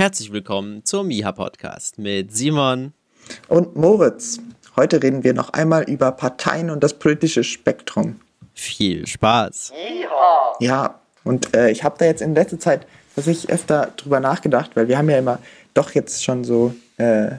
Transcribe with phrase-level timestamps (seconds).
[0.00, 2.94] Herzlich willkommen zum Miha Podcast mit Simon
[3.48, 4.40] und Moritz.
[4.74, 8.18] Heute reden wir noch einmal über Parteien und das politische Spektrum.
[8.54, 9.74] Viel Spaß.
[10.58, 14.88] Ja, und äh, ich habe da jetzt in letzter Zeit tatsächlich öfter drüber nachgedacht, weil
[14.88, 15.38] wir haben ja immer
[15.74, 17.32] doch jetzt schon so äh,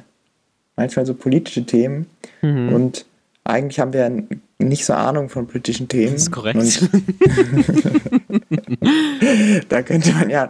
[0.75, 2.11] manchmal so politische Themen
[2.43, 2.75] mhm.
[2.75, 3.05] und
[3.43, 4.23] eigentlich haben wir
[4.59, 6.13] nicht so Ahnung von politischen Themen.
[6.13, 6.59] Das ist korrekt.
[9.69, 10.49] da könnte man ja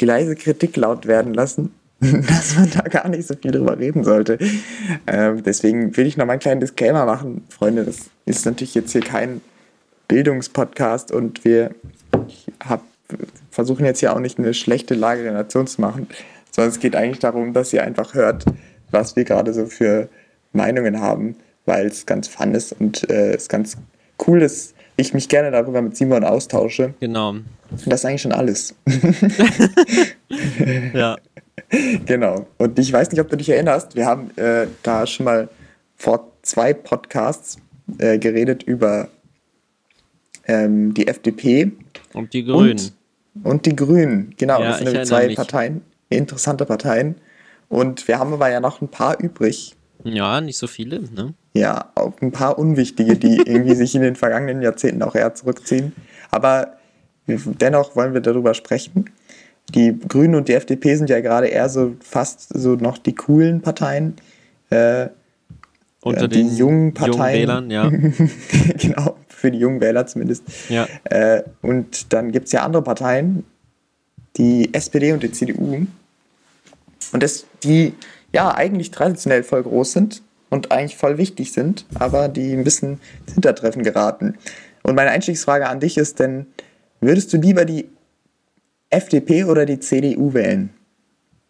[0.00, 4.04] die leise Kritik laut werden lassen, dass man da gar nicht so viel drüber reden
[4.04, 4.38] sollte.
[5.06, 7.84] Ähm, deswegen will ich noch mal einen kleinen Disclaimer machen, Freunde.
[7.84, 9.40] Das ist natürlich jetzt hier kein
[10.08, 11.74] Bildungspodcast und wir
[12.64, 12.82] hab,
[13.50, 16.08] versuchen jetzt hier auch nicht eine schlechte Lage der Nation zu machen,
[16.50, 18.44] sondern es geht eigentlich darum, dass ihr einfach hört,
[18.90, 20.08] was wir gerade so für
[20.52, 23.76] Meinungen haben weil es ganz fun ist und äh, es ganz
[24.26, 26.94] cool ist, ich mich gerne darüber mit Simon austausche.
[27.00, 27.36] Genau.
[27.72, 28.74] Und das ist eigentlich schon alles.
[30.94, 31.16] ja.
[32.06, 32.46] Genau.
[32.58, 35.48] Und ich weiß nicht, ob du dich erinnerst, wir haben äh, da schon mal
[35.96, 37.56] vor zwei Podcasts
[37.98, 39.08] äh, geredet über
[40.46, 41.72] ähm, die FDP.
[42.12, 42.70] Und die Grünen.
[42.70, 42.92] Und,
[43.44, 44.60] und die Grünen, genau.
[44.60, 45.36] Ja, das sind nämlich zwei mich.
[45.36, 47.16] Parteien, interessante Parteien.
[47.68, 49.74] Und wir haben aber ja noch ein paar übrig.
[50.04, 51.32] Ja, nicht so viele, ne?
[51.54, 55.92] Ja, auch ein paar unwichtige, die irgendwie sich in den vergangenen Jahrzehnten auch eher zurückziehen.
[56.30, 56.76] Aber
[57.26, 59.10] dennoch wollen wir darüber sprechen.
[59.74, 63.60] Die Grünen und die FDP sind ja gerade eher so fast so noch die coolen
[63.60, 64.16] Parteien.
[64.70, 65.08] Äh,
[66.02, 67.48] Unter die den jungen Parteien.
[67.48, 67.88] Jungen Wählern, ja.
[68.78, 70.44] genau, für die jungen Wähler zumindest.
[70.68, 70.88] Ja.
[71.04, 73.44] Äh, und dann gibt es ja andere Parteien,
[74.36, 75.86] die SPD und die CDU.
[77.12, 77.94] Und das, die
[78.32, 83.00] ja eigentlich traditionell voll groß sind und eigentlich voll wichtig sind, aber die ein bisschen
[83.26, 84.38] ins Hintertreffen geraten.
[84.82, 86.46] Und meine Einstiegsfrage an dich ist denn,
[87.02, 87.88] würdest du lieber die
[88.88, 90.70] FDP oder die CDU wählen?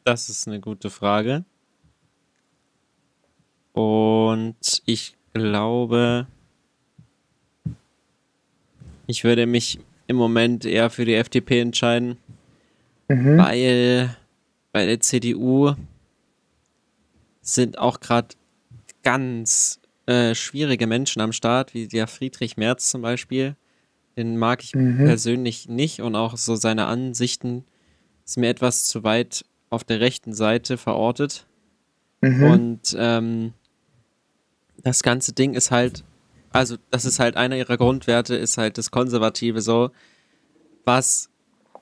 [0.04, 1.44] Das ist eine gute Frage.
[3.72, 6.26] Und ich glaube,
[9.06, 12.16] ich würde mich im Moment eher für die FDP entscheiden,
[13.08, 13.38] mhm.
[13.38, 14.16] weil
[14.72, 15.74] bei der CDU
[17.40, 18.28] sind auch gerade
[19.02, 23.56] ganz äh, schwierige Menschen am Start, wie der Friedrich Merz zum Beispiel.
[24.16, 24.98] Den mag ich mhm.
[24.98, 27.64] persönlich nicht und auch so seine Ansichten
[28.24, 31.46] ist mir etwas zu weit auf der rechten Seite verortet.
[32.20, 32.42] Mhm.
[32.44, 33.52] Und ähm,
[34.82, 36.04] das ganze Ding ist halt,
[36.50, 39.90] also das ist halt einer ihrer Grundwerte, ist halt das Konservative so,
[40.84, 41.30] was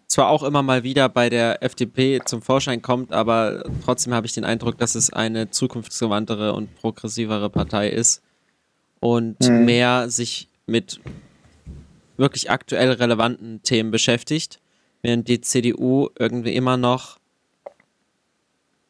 [0.06, 4.32] zwar auch immer mal wieder bei der FDP zum Vorschein kommt, aber trotzdem habe ich
[4.32, 8.22] den Eindruck, dass es eine zukunftsgewandtere und progressivere Partei ist
[8.98, 9.64] und mhm.
[9.64, 11.00] mehr sich mit
[12.20, 14.60] wirklich aktuell relevanten Themen beschäftigt,
[15.02, 17.18] während die CDU irgendwie immer noch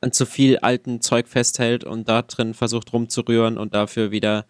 [0.01, 4.47] an zu viel alten Zeug festhält und da drin versucht rumzurühren und dafür wieder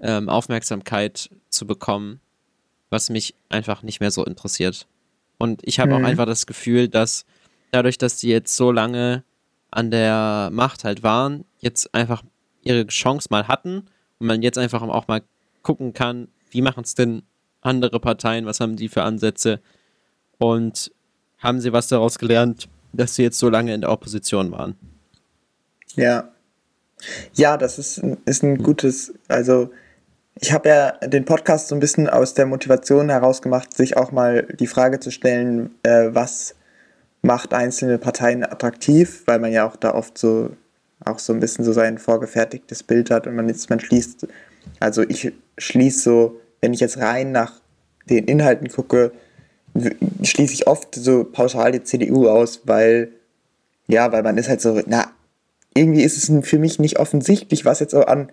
[0.00, 2.20] ähm, Aufmerksamkeit zu bekommen,
[2.90, 4.86] was mich einfach nicht mehr so interessiert.
[5.38, 6.04] Und ich habe mhm.
[6.04, 7.26] auch einfach das Gefühl, dass
[7.70, 9.24] dadurch, dass die jetzt so lange
[9.70, 12.22] an der Macht halt waren, jetzt einfach
[12.62, 13.88] ihre Chance mal hatten
[14.18, 15.22] und man jetzt einfach auch mal
[15.62, 17.22] gucken kann, wie machen es denn
[17.62, 19.60] andere Parteien, was haben die für Ansätze
[20.38, 20.92] und
[21.38, 24.76] haben sie was daraus gelernt, dass sie jetzt so lange in der Opposition waren.
[25.94, 26.28] Ja.
[27.34, 29.70] Ja, das ist, ist ein gutes, also
[30.40, 34.12] ich habe ja den Podcast so ein bisschen aus der Motivation heraus gemacht, sich auch
[34.12, 36.54] mal die Frage zu stellen, äh, was
[37.22, 40.50] macht einzelne Parteien attraktiv, weil man ja auch da oft so
[41.04, 44.28] auch so ein bisschen so sein vorgefertigtes Bild hat und man jetzt man schließt,
[44.78, 47.60] also ich schließe so, wenn ich jetzt rein nach
[48.08, 49.12] den Inhalten gucke,
[50.22, 53.12] schließe ich oft so pauschal die CDU aus, weil
[53.88, 55.10] ja, weil man ist halt so, na,
[55.74, 58.30] irgendwie ist es für mich nicht offensichtlich, was jetzt so an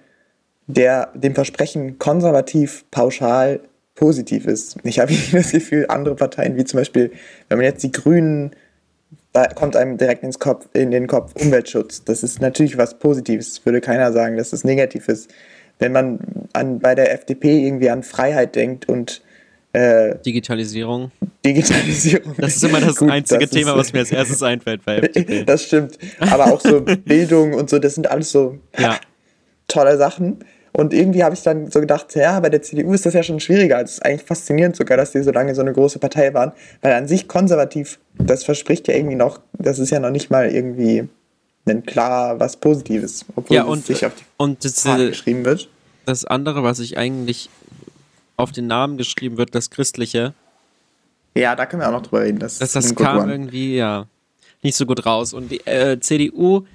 [0.67, 3.61] der dem Versprechen konservativ pauschal
[3.95, 4.77] positiv ist.
[4.83, 7.11] Ich habe das Gefühl, andere Parteien, wie zum Beispiel,
[7.47, 8.51] wenn man jetzt die Grünen,
[9.33, 12.03] da kommt einem direkt ins Kopf, in den Kopf Umweltschutz.
[12.03, 13.65] Das ist natürlich was Positives.
[13.65, 15.29] Würde keiner sagen, dass es negativ ist.
[15.79, 16.19] Wenn man
[16.53, 19.21] an, bei der FDP irgendwie an Freiheit denkt und
[19.71, 21.11] äh, Digitalisierung.
[21.45, 22.33] Digitalisierung.
[22.37, 25.43] Das ist immer das Gut, einzige das Thema, was mir als erstes einfällt bei FDP.
[25.43, 25.97] Das stimmt.
[26.19, 28.99] Aber auch so Bildung und so, das sind alles so ja.
[29.67, 30.39] tolle Sachen.
[30.71, 33.39] Und irgendwie habe ich dann so gedacht, ja, bei der CDU ist das ja schon
[33.39, 33.81] schwieriger.
[33.81, 36.51] Es ist eigentlich faszinierend sogar, dass die so lange so eine große Partei waren.
[36.81, 40.49] Weil an sich konservativ, das verspricht ja irgendwie noch, das ist ja noch nicht mal
[40.49, 41.07] irgendwie
[41.69, 45.45] ein klar was Positives, obwohl ja, und, es sich auf die und das, Fahne geschrieben
[45.45, 45.69] wird.
[46.05, 47.49] Das andere, was ich eigentlich
[48.37, 50.33] auf den Namen geschrieben wird, das Christliche.
[51.35, 52.39] Ja, da können wir auch noch drüber reden.
[52.39, 54.07] Das, das, das kam irgendwie, ja.
[54.61, 55.33] nicht so gut raus.
[55.33, 56.65] Und die äh, CDU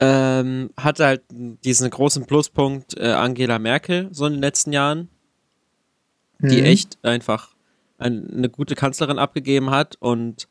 [0.00, 5.08] ähm, hatte halt diesen großen Pluspunkt äh, Angela Merkel so in den letzten Jahren,
[6.38, 6.66] die mhm.
[6.66, 7.54] echt einfach
[7.98, 10.48] eine gute Kanzlerin abgegeben hat und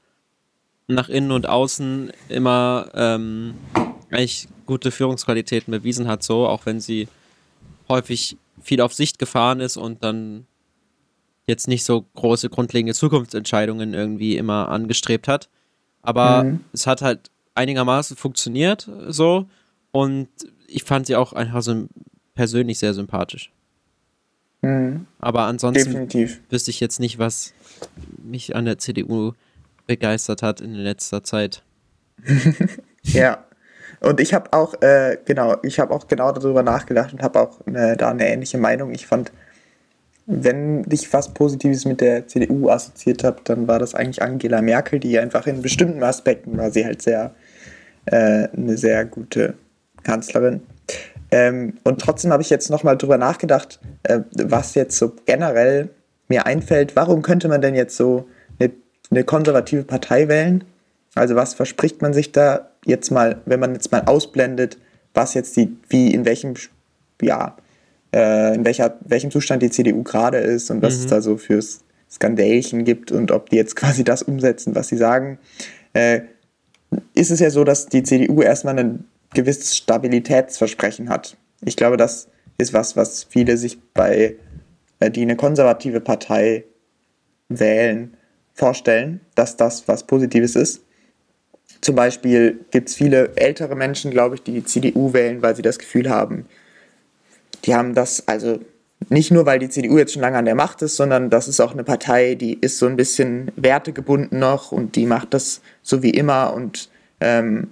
[0.88, 3.56] nach innen und außen immer ähm,
[4.12, 7.08] eigentlich gute Führungsqualitäten bewiesen hat, so, auch wenn sie
[7.90, 10.46] häufig viel auf Sicht gefahren ist und dann
[11.46, 15.50] jetzt nicht so große grundlegende Zukunftsentscheidungen irgendwie immer angestrebt hat.
[16.02, 16.62] Aber mhm.
[16.72, 19.48] es hat halt einigermaßen funktioniert so
[19.92, 20.28] und
[20.68, 21.88] ich fand sie auch einfach so
[22.36, 23.52] persönlich sehr sympathisch.
[24.62, 25.06] Mhm.
[25.20, 26.42] Aber ansonsten Definitiv.
[26.50, 27.54] wüsste ich jetzt nicht, was
[28.24, 29.34] mich an der CDU
[29.88, 31.64] begeistert hat in letzter Zeit.
[33.04, 33.44] ja.
[34.00, 37.66] Und ich habe auch, äh, genau, ich habe auch genau darüber nachgedacht und habe auch
[37.66, 38.94] eine, da eine ähnliche Meinung.
[38.94, 39.32] Ich fand,
[40.26, 45.00] wenn ich was Positives mit der CDU assoziiert habe, dann war das eigentlich Angela Merkel,
[45.00, 47.34] die einfach in bestimmten Aspekten war sie halt sehr,
[48.06, 49.54] äh, eine sehr gute
[50.04, 50.62] Kanzlerin.
[51.32, 55.90] Ähm, und trotzdem habe ich jetzt nochmal drüber nachgedacht, äh, was jetzt so generell
[56.28, 56.96] mir einfällt.
[56.96, 58.28] Warum könnte man denn jetzt so
[59.10, 60.64] eine, konservative Partei wählen?
[61.16, 64.78] Also was verspricht man sich da jetzt mal, wenn man jetzt mal ausblendet,
[65.14, 66.56] was jetzt die, wie, in welchem,
[67.22, 67.56] ja,
[68.14, 71.00] äh, in welcher, welchem Zustand die CDU gerade ist und was mhm.
[71.02, 71.62] es da so für
[72.10, 75.40] Skandälchen gibt und ob die jetzt quasi das umsetzen, was sie sagen,
[75.94, 76.22] äh,
[77.14, 81.38] ist es ja so, dass die CDU erstmal ein gewisses Stabilitätsversprechen hat.
[81.66, 82.28] Ich glaube, das
[82.58, 84.36] ist was, was viele sich bei,
[85.00, 86.66] äh, die eine konservative Partei
[87.50, 88.16] wählen,
[88.54, 90.82] vorstellen, dass das was Positives ist.
[91.82, 95.62] Zum Beispiel gibt es viele ältere Menschen, glaube ich, die die CDU wählen, weil sie
[95.62, 96.46] das Gefühl haben,
[97.66, 98.60] die haben das, also
[99.10, 101.60] nicht nur, weil die CDU jetzt schon lange an der Macht ist, sondern das ist
[101.60, 106.04] auch eine Partei, die ist so ein bisschen wertegebunden noch und die macht das so
[106.04, 106.90] wie immer und
[107.20, 107.70] ähm,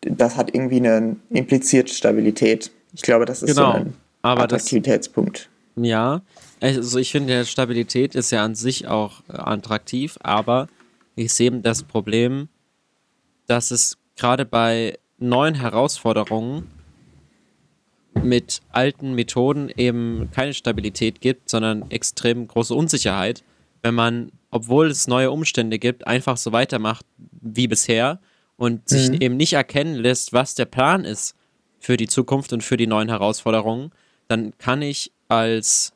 [0.00, 2.70] das hat irgendwie eine impliziert Stabilität.
[2.92, 5.48] Ich glaube, das ist genau, so ein Attraktivitätspunkt.
[5.76, 6.22] Ja,
[6.60, 10.68] also ich finde, Stabilität ist ja an sich auch äh, attraktiv, aber
[11.16, 12.48] ich sehe das Problem,
[13.46, 16.70] dass es gerade bei neuen Herausforderungen
[18.22, 23.42] mit alten Methoden eben keine Stabilität gibt, sondern extrem große Unsicherheit,
[23.82, 27.06] wenn man, obwohl es neue Umstände gibt, einfach so weitermacht
[27.40, 28.20] wie bisher
[28.56, 29.20] und sich mhm.
[29.20, 31.34] eben nicht erkennen lässt, was der Plan ist
[31.80, 33.90] für die Zukunft und für die neuen Herausforderungen,
[34.28, 35.92] dann kann ich als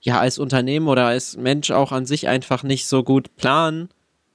[0.00, 3.88] ja als Unternehmen oder als Mensch auch an sich einfach nicht so gut planen,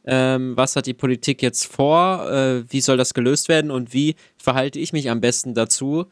[0.05, 4.15] ähm, was hat die Politik jetzt vor, äh, wie soll das gelöst werden und wie
[4.37, 6.05] verhalte ich mich am besten dazu,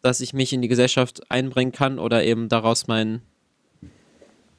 [0.00, 3.20] dass ich mich in die Gesellschaft einbringen kann oder eben daraus meinen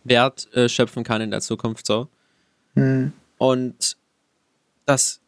[0.04, 2.08] Wert äh, schöpfen kann in der Zukunft so.
[2.76, 3.14] Mhm.
[3.40, 3.98] Und
[4.86, 5.20] das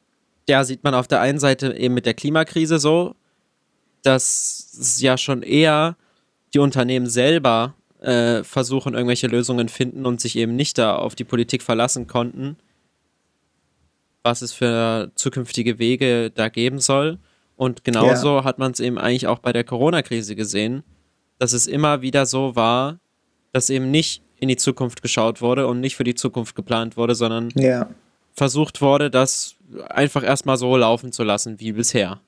[0.47, 3.15] ja, sieht man auf der einen Seite eben mit der Klimakrise so,
[4.03, 5.97] dass ja schon eher
[6.53, 11.23] die Unternehmen selber äh, versuchen, irgendwelche Lösungen finden und sich eben nicht da auf die
[11.23, 12.57] Politik verlassen konnten
[14.23, 17.19] was es für zukünftige Wege da geben soll.
[17.55, 18.43] Und genauso ja.
[18.43, 20.83] hat man es eben eigentlich auch bei der Corona-Krise gesehen,
[21.39, 22.99] dass es immer wieder so war,
[23.51, 27.15] dass eben nicht in die Zukunft geschaut wurde und nicht für die Zukunft geplant wurde,
[27.15, 27.89] sondern ja.
[28.33, 29.55] versucht wurde, das
[29.89, 32.21] einfach erstmal so laufen zu lassen wie bisher.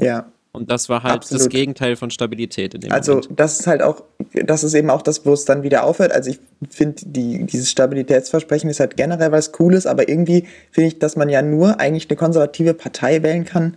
[0.00, 0.30] Ja.
[0.56, 1.42] Und das war halt Absolut.
[1.42, 3.38] das Gegenteil von Stabilität in dem Also Moment.
[3.38, 6.12] das ist halt auch, das ist eben auch das, wo es dann wieder aufhört.
[6.12, 10.98] Also ich finde, die, dieses Stabilitätsversprechen ist halt generell was Cooles, aber irgendwie finde ich,
[10.98, 13.76] dass man ja nur eigentlich eine konservative Partei wählen kann,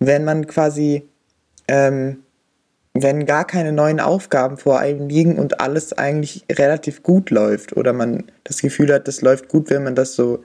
[0.00, 1.04] wenn man quasi,
[1.68, 2.18] ähm,
[2.92, 7.92] wenn gar keine neuen Aufgaben vor einem liegen und alles eigentlich relativ gut läuft oder
[7.92, 10.42] man das Gefühl hat, das läuft gut, wenn man das so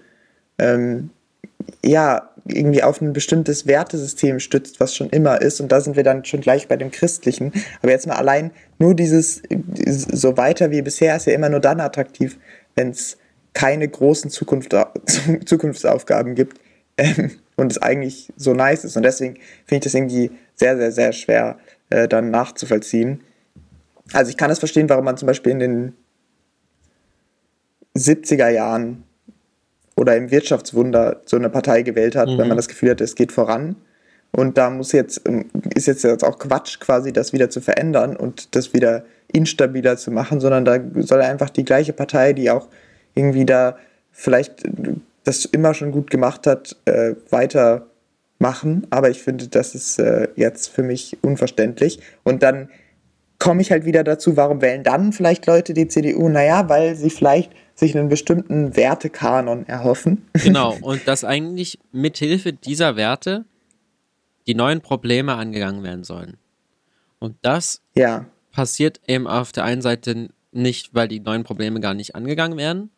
[0.60, 1.10] ähm,
[1.84, 5.62] ja, irgendwie auf ein bestimmtes Wertesystem stützt, was schon immer ist.
[5.62, 7.54] Und da sind wir dann schon gleich bei dem Christlichen.
[7.82, 9.44] Aber jetzt mal allein nur dieses
[9.86, 12.40] so weiter wie bisher ist ja immer nur dann attraktiv,
[12.76, 13.18] wenn es
[13.54, 14.76] keine großen Zukunft,
[15.46, 16.60] Zukunftsaufgaben gibt
[16.98, 18.98] ähm, und es eigentlich so nice ist.
[18.98, 21.58] Und deswegen finde ich das irgendwie sehr, sehr, sehr schwer
[21.90, 23.22] äh, dann nachzuvollziehen.
[24.14, 25.94] Also ich kann es verstehen, warum man zum Beispiel in den
[27.96, 29.04] 70er Jahren
[29.96, 32.32] oder im Wirtschaftswunder so eine Partei gewählt hat, mhm.
[32.34, 32.58] wenn man mhm.
[32.58, 33.76] das Gefühl hat, es geht voran.
[34.32, 38.56] Und da muss jetzt, ähm, ist jetzt auch Quatsch, quasi das wieder zu verändern und
[38.56, 42.68] das wieder instabiler zu machen, sondern da soll einfach die gleiche Partei, die auch
[43.14, 43.78] irgendwie da
[44.12, 44.64] vielleicht
[45.24, 48.88] das immer schon gut gemacht hat, äh, weitermachen.
[48.90, 52.00] Aber ich finde, das ist äh, jetzt für mich unverständlich.
[52.24, 52.70] Und dann
[53.40, 56.30] komme ich halt wieder dazu, warum wählen dann vielleicht Leute die CDU?
[56.30, 57.52] Naja, weil sie vielleicht
[57.82, 60.30] sich einen bestimmten Wertekanon erhoffen.
[60.34, 63.44] Genau, und dass eigentlich mithilfe dieser Werte
[64.46, 66.38] die neuen Probleme angegangen werden sollen.
[67.20, 68.26] Und das ja.
[68.52, 72.92] passiert eben auf der einen Seite nicht, weil die neuen Probleme gar nicht angegangen werden,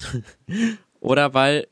[1.00, 1.66] oder weil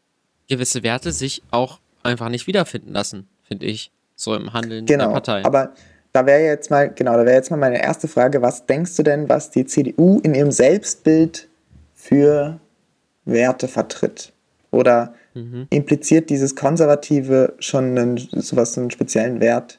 [0.49, 5.13] gewisse Werte sich auch einfach nicht wiederfinden lassen, finde ich, so im Handeln genau, der
[5.13, 5.45] Partei.
[5.45, 5.73] Aber
[6.13, 9.03] da wäre jetzt mal, genau, da wäre jetzt mal meine erste Frage, was denkst du
[9.03, 11.49] denn, was die CDU in ihrem Selbstbild
[12.03, 12.59] für
[13.25, 14.33] Werte vertritt?
[14.73, 15.67] Oder mhm.
[15.71, 19.79] impliziert dieses Konservative schon einen, sowas, einen speziellen Wert?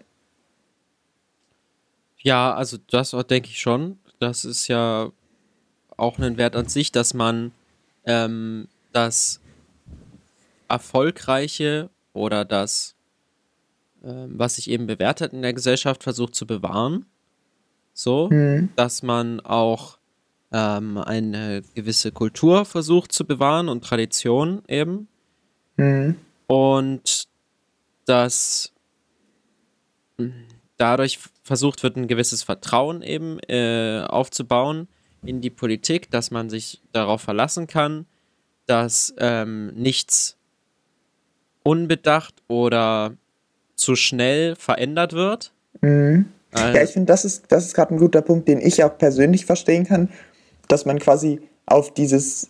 [2.19, 3.99] Ja, also das denke ich schon.
[4.19, 5.11] Das ist ja
[5.97, 7.51] auch ein Wert an sich, dass man
[8.05, 9.41] ähm, das
[10.69, 12.95] Erfolgreiche oder das,
[14.03, 17.05] ähm, was sich eben bewährt hat in der Gesellschaft, versucht zu bewahren.
[17.93, 18.69] So, mhm.
[18.75, 19.97] dass man auch
[20.53, 25.07] ähm, eine gewisse Kultur versucht zu bewahren und Tradition eben.
[25.77, 26.15] Mhm.
[26.47, 27.27] Und
[28.05, 28.71] dass
[30.17, 30.33] hm,
[30.77, 34.87] dadurch versucht wird, ein gewisses Vertrauen eben äh, aufzubauen
[35.25, 38.05] in die Politik, dass man sich darauf verlassen kann,
[38.67, 40.37] dass ähm, nichts
[41.63, 43.13] unbedacht oder
[43.75, 45.51] zu schnell verändert wird.
[45.81, 46.25] Mhm.
[46.51, 48.95] Also, ja, ich finde, das ist, das ist gerade ein guter Punkt, den ich auch
[48.97, 50.09] persönlich verstehen kann,
[50.67, 52.47] dass man quasi auf dieses,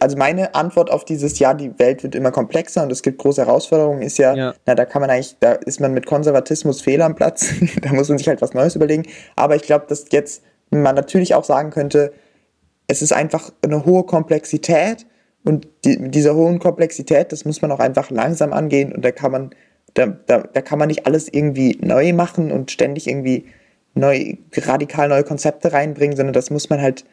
[0.00, 3.44] also meine Antwort auf dieses, ja, die Welt wird immer komplexer und es gibt große
[3.44, 4.54] Herausforderungen, ist ja, ja.
[4.66, 8.08] na, da kann man eigentlich, da ist man mit Konservatismus fehl am Platz, da muss
[8.08, 9.04] man sich halt was Neues überlegen.
[9.36, 12.12] Aber ich glaube, dass jetzt man natürlich auch sagen könnte,
[12.86, 15.06] es ist einfach eine hohe Komplexität
[15.44, 19.10] und die, mit dieser hohen Komplexität, das muss man auch einfach langsam angehen und da
[19.10, 19.50] kann man,
[19.94, 23.46] da, da, da kann man nicht alles irgendwie neu machen und ständig irgendwie
[23.94, 27.04] neu, radikal neue Konzepte reinbringen, sondern das muss man halt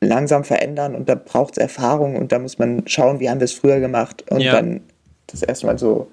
[0.00, 3.46] langsam verändern und da braucht es Erfahrung und da muss man schauen, wie haben wir
[3.46, 4.52] es früher gemacht und ja.
[4.52, 4.80] dann
[5.26, 6.08] das erstmal so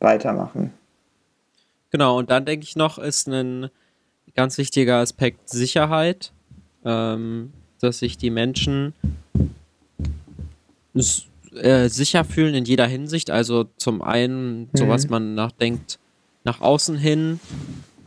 [0.00, 0.72] weitermachen.
[1.90, 3.70] Genau, und dann denke ich noch, ist ein
[4.34, 6.32] ganz wichtiger Aspekt Sicherheit,
[6.84, 8.92] ähm, dass sich die Menschen
[10.94, 13.30] äh, sicher fühlen in jeder Hinsicht.
[13.30, 14.68] Also zum einen, mhm.
[14.74, 15.98] so was man nachdenkt,
[16.44, 17.40] nach außen hin,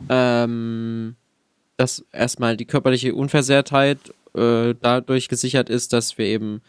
[0.08, 1.16] ähm,
[1.76, 3.98] dass erstmal die körperliche Unversehrtheit
[4.34, 6.62] äh, dadurch gesichert ist, dass wir eben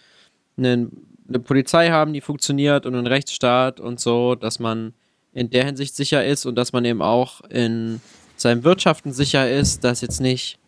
[0.58, 0.90] eine,
[1.28, 4.94] eine Polizei haben, die funktioniert und einen Rechtsstaat und so, dass man
[5.34, 8.02] in der Hinsicht sicher ist und dass man eben auch in
[8.36, 10.60] seinem Wirtschaften sicher ist, dass jetzt nicht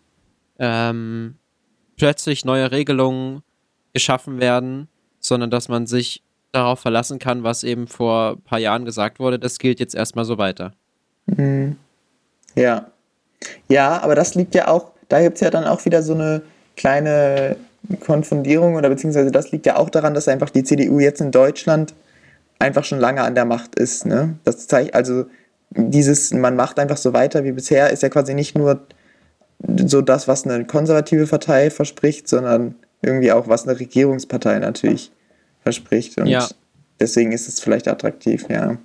[0.60, 1.36] ähm,
[1.98, 3.44] plötzlich neue Regelungen
[3.94, 4.88] geschaffen werden,
[5.20, 9.40] sondern dass man sich darauf verlassen kann, was eben vor ein paar Jahren gesagt wurde,
[9.40, 10.74] das gilt jetzt erstmal so weiter.
[11.26, 11.76] Mhm.
[12.56, 12.88] Ja.
[13.68, 16.44] Ja, aber das liegt ja auch, da gibt es ja dann auch wieder so eine
[16.76, 17.56] kleine
[18.00, 21.94] Konfundierung oder beziehungsweise das liegt ja auch daran, dass einfach die CDU jetzt in Deutschland
[22.60, 24.06] einfach schon lange an der Macht ist.
[24.06, 24.36] Ne?
[24.46, 25.26] Das zeigt also
[25.72, 28.82] dieses, man macht einfach so weiter wie bisher, ist ja quasi nicht nur
[29.86, 35.12] so das, was eine konservative Partei verspricht, sondern irgendwie auch, was eine Regierungspartei natürlich
[35.62, 36.18] verspricht.
[36.18, 36.48] Und ja.
[37.00, 38.78] deswegen ist es vielleicht attraktiv, ja.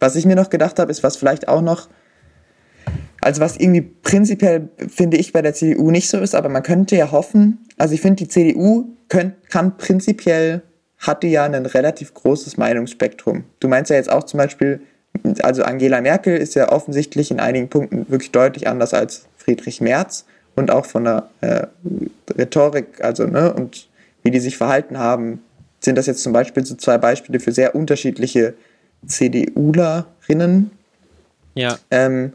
[0.00, 1.88] Was ich mir noch gedacht habe, ist, was vielleicht auch noch,
[3.28, 6.96] also was irgendwie prinzipiell, finde ich, bei der CDU nicht so ist, aber man könnte
[6.96, 10.62] ja hoffen, also ich finde, die CDU könnt, kann prinzipiell,
[10.96, 13.44] hatte ja ein relativ großes Meinungsspektrum.
[13.60, 14.80] Du meinst ja jetzt auch zum Beispiel,
[15.42, 20.24] also Angela Merkel ist ja offensichtlich in einigen Punkten wirklich deutlich anders als Friedrich Merz
[20.56, 21.66] und auch von der äh,
[22.34, 23.88] Rhetorik, also ne, und
[24.22, 25.42] wie die sich verhalten haben,
[25.80, 28.54] sind das jetzt zum Beispiel so zwei Beispiele für sehr unterschiedliche
[29.06, 30.70] CDUlerinnen.
[31.54, 31.78] Ja.
[31.90, 32.32] Ähm,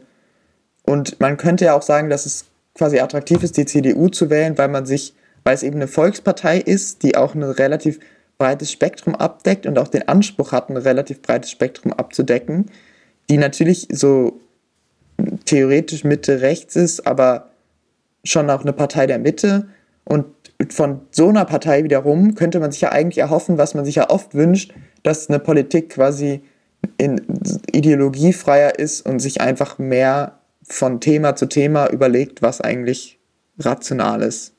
[0.86, 4.58] und man könnte ja auch sagen, dass es quasi attraktiv ist, die CDU zu wählen,
[4.58, 5.14] weil man sich,
[5.44, 8.00] weil es eben eine Volkspartei ist, die auch ein relativ
[8.36, 12.66] breites Spektrum abdeckt und auch den Anspruch hat, ein relativ breites Spektrum abzudecken,
[13.30, 14.40] die natürlich so
[15.44, 17.50] theoretisch Mitte rechts ist, aber
[18.24, 19.68] schon auch eine Partei der Mitte.
[20.04, 20.26] Und
[20.70, 24.10] von so einer Partei wiederum könnte man sich ja eigentlich erhoffen, was man sich ja
[24.10, 26.42] oft wünscht, dass eine Politik quasi
[26.98, 27.22] in
[27.72, 33.18] ideologiefreier ist und sich einfach mehr von Thema zu Thema überlegt, was eigentlich
[33.58, 34.54] rational ist.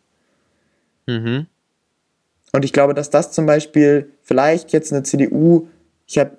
[1.07, 1.47] Mhm.
[2.51, 5.67] Und ich glaube, dass das zum Beispiel vielleicht jetzt eine CDU,
[6.07, 6.37] ich habe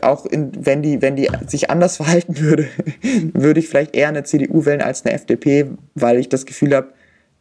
[0.00, 2.68] auch in, wenn die, wenn die sich anders verhalten würde,
[3.34, 6.88] würde ich vielleicht eher eine CDU wählen als eine FDP, weil ich das Gefühl habe,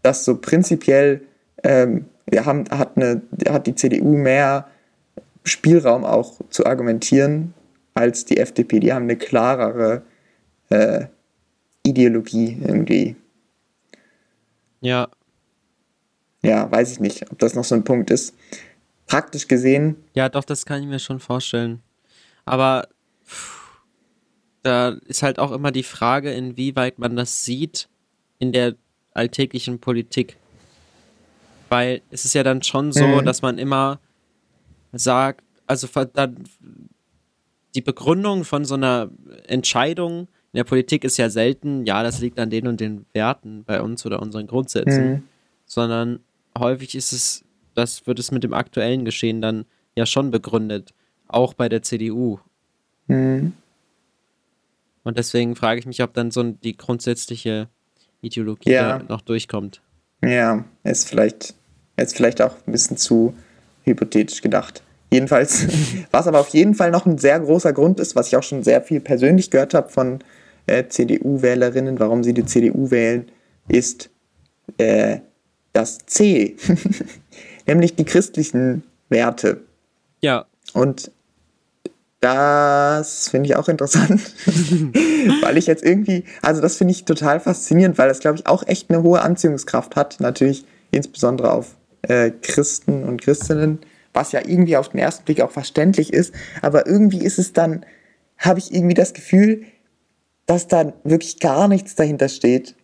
[0.02, 1.22] dass so prinzipiell
[1.64, 4.68] ähm, wir haben, hat, eine, hat die CDU mehr
[5.44, 7.54] Spielraum auch zu argumentieren
[7.94, 8.80] als die FDP.
[8.80, 10.02] Die haben eine klarere
[10.70, 11.06] äh,
[11.84, 13.16] Ideologie irgendwie.
[14.82, 15.10] Ja.
[16.42, 18.36] ja, weiß ich nicht, ob das noch so ein Punkt ist.
[19.08, 19.96] Praktisch gesehen.
[20.14, 21.82] Ja, doch, das kann ich mir schon vorstellen.
[22.46, 22.88] Aber
[24.64, 27.90] da ist halt auch immer die Frage, inwieweit man das sieht
[28.40, 28.76] in der
[29.14, 30.38] alltäglichen Politik.
[31.70, 33.26] Weil es ist ja dann schon so, mhm.
[33.26, 34.00] dass man immer
[34.92, 36.44] sagt, also dann
[37.76, 39.10] die Begründung von so einer
[39.48, 43.64] Entscheidung in der Politik ist ja selten, ja, das liegt an den und den Werten
[43.66, 45.24] bei uns oder unseren Grundsätzen, mhm.
[45.66, 46.20] sondern
[46.56, 47.44] häufig ist es,
[47.74, 50.94] das wird es mit dem aktuellen Geschehen dann ja schon begründet,
[51.28, 52.38] auch bei der CDU.
[53.08, 53.54] Mhm.
[55.04, 57.68] Und deswegen frage ich mich, ob dann so die grundsätzliche
[58.22, 59.02] Ideologie ja.
[59.10, 59.82] noch durchkommt.
[60.22, 61.56] Ja, ist vielleicht,
[61.98, 63.34] ist vielleicht auch ein bisschen zu
[63.86, 64.84] hypothetisch gedacht.
[65.12, 65.66] Jedenfalls,
[66.12, 68.62] was aber auf jeden Fall noch ein sehr großer Grund ist, was ich auch schon
[68.62, 70.20] sehr viel persönlich gehört habe von
[70.68, 73.30] äh, CDU-Wählerinnen, warum sie die CDU wählen,
[73.68, 74.10] ist
[74.78, 75.20] äh,
[75.74, 76.56] das C,
[77.68, 79.62] nämlich die christlichen Werte.
[80.22, 80.46] Ja.
[80.74, 81.12] Und
[82.24, 84.22] das finde ich auch interessant,
[85.42, 88.66] weil ich jetzt irgendwie, also das finde ich total faszinierend, weil das, glaube ich, auch
[88.66, 93.80] echt eine hohe Anziehungskraft hat, natürlich insbesondere auf äh, Christen und Christinnen,
[94.14, 97.86] was ja irgendwie auf den ersten Blick auch verständlich ist, aber irgendwie ist es dann,
[98.38, 99.64] habe ich irgendwie das Gefühl,
[100.46, 102.76] dass da wirklich gar nichts dahinter steht,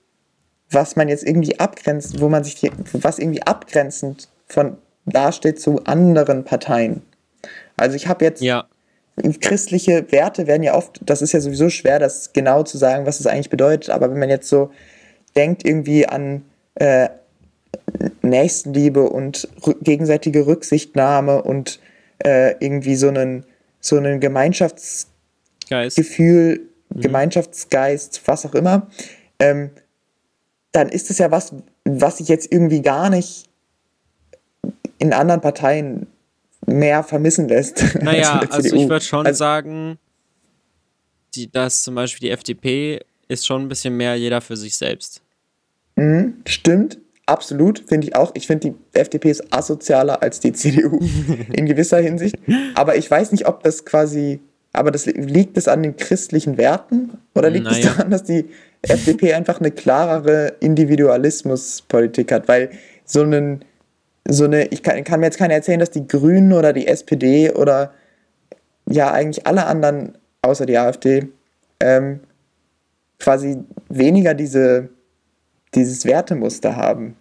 [0.71, 5.83] was man jetzt irgendwie abgrenzt, wo man sich, die, was irgendwie abgrenzend von dasteht zu
[5.85, 7.01] anderen Parteien.
[7.75, 8.67] Also ich habe jetzt ja
[9.41, 13.19] christliche Werte werden ja oft, das ist ja sowieso schwer, das genau zu sagen, was
[13.19, 14.71] das eigentlich bedeutet, aber wenn man jetzt so
[15.35, 17.09] denkt irgendwie an äh,
[18.21, 19.49] Nächstenliebe und
[19.81, 21.79] gegenseitige Rücksichtnahme und
[22.23, 23.45] äh, irgendwie so einen,
[23.79, 27.01] so einen Gemeinschaftsgefühl, mhm.
[27.01, 28.87] Gemeinschaftsgeist, was auch immer,
[29.39, 29.71] ähm,
[30.71, 31.53] dann ist es ja was,
[31.85, 33.49] was sich jetzt irgendwie gar nicht
[34.99, 36.07] in anderen Parteien
[36.65, 37.83] mehr vermissen lässt.
[38.01, 39.97] Naja, also ich würde schon also, sagen,
[41.35, 45.21] die, dass zum Beispiel die FDP ist schon ein bisschen mehr jeder für sich selbst.
[45.95, 48.31] Mhm, stimmt, absolut, finde ich auch.
[48.35, 50.99] Ich finde, die FDP ist asozialer als die CDU
[51.53, 52.35] in gewisser Hinsicht.
[52.75, 54.39] Aber ich weiß nicht, ob das quasi,
[54.73, 57.77] aber das liegt es an den christlichen Werten oder liegt naja.
[57.77, 58.49] es daran, dass die
[58.81, 62.69] FDP einfach eine klarere Individualismuspolitik hat, weil
[63.05, 63.65] so einen
[64.27, 67.51] so eine, ich kann, kann mir jetzt keiner erzählen, dass die Grünen oder die SPD
[67.51, 67.93] oder
[68.87, 71.27] ja eigentlich alle anderen außer die AfD
[71.79, 72.19] ähm,
[73.19, 74.89] quasi weniger diese,
[75.75, 77.15] dieses Wertemuster haben.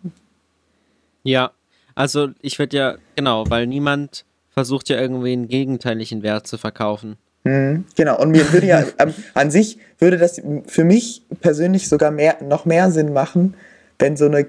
[1.23, 1.53] Ja,
[1.95, 7.17] also ich würde ja, genau, weil niemand versucht ja irgendwie einen gegenteiligen Wert zu verkaufen.
[7.49, 12.11] Mhm, genau, und mir würde ja ähm, an sich würde das für mich persönlich sogar
[12.11, 13.55] mehr, noch mehr Sinn machen,
[13.99, 14.47] wenn so eine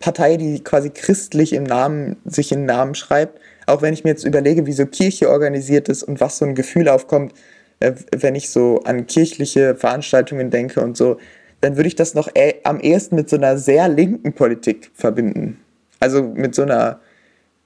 [0.00, 4.10] Partei, die quasi christlich im Namen, sich in den Namen schreibt, auch wenn ich mir
[4.10, 7.32] jetzt überlege, wie so Kirche organisiert ist und was so ein Gefühl aufkommt,
[7.78, 11.18] äh, wenn ich so an kirchliche Veranstaltungen denke und so,
[11.60, 15.58] dann würde ich das noch äh, am ehesten mit so einer sehr linken Politik verbinden.
[16.00, 16.98] Also mit so einer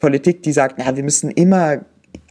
[0.00, 1.80] Politik, die sagt, na, wir müssen immer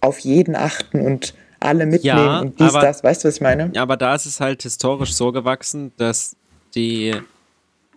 [0.02, 1.34] auf jeden achten und
[1.66, 3.04] alle mitnehmen ja, und dies, aber, das.
[3.04, 3.72] Weißt du, was ich meine?
[3.74, 6.36] Ja, aber da ist es halt historisch so gewachsen, dass
[6.76, 7.14] die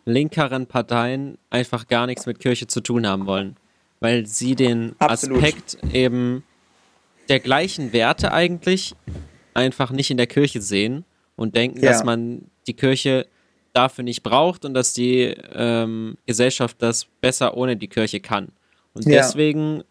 [0.05, 3.57] linkeren Parteien einfach gar nichts mit Kirche zu tun haben wollen,
[4.01, 5.39] weil sie den Absolut.
[5.39, 6.45] Aspekt eben
[7.29, 8.95] der gleichen Werte eigentlich
[9.55, 11.05] einfach nicht in der Kirche sehen
[11.37, 11.93] und denken, ja.
[11.93, 13.27] dass man die Kirche
[13.73, 18.49] dafür nicht braucht und dass die ähm, Gesellschaft das besser ohne die Kirche kann.
[18.95, 19.19] Und ja.
[19.19, 19.83] deswegen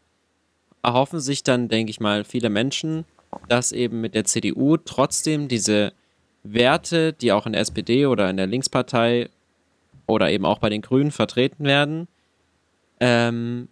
[0.84, 3.06] erhoffen sich dann, denke ich mal, viele Menschen,
[3.48, 5.94] dass eben mit der CDU trotzdem diese
[6.44, 9.30] Werte, die auch in der SPD oder in der Linkspartei
[10.06, 12.08] oder eben auch bei den Grünen vertreten werden,
[13.00, 13.68] ähm,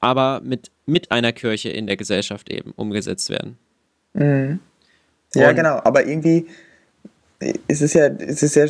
[0.00, 3.58] aber mit, mit einer Kirche in der Gesellschaft eben umgesetzt werden.
[4.14, 4.60] Mhm.
[5.34, 6.46] Ja, Und, genau, aber irgendwie
[7.68, 8.66] ist es ja, ist es ja,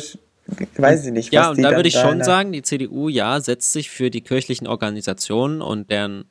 [0.77, 1.33] weiß ich nicht.
[1.33, 4.67] Ja, und da würde ich schon sagen, die CDU, ja, setzt sich für die kirchlichen
[4.67, 6.25] Organisationen und deren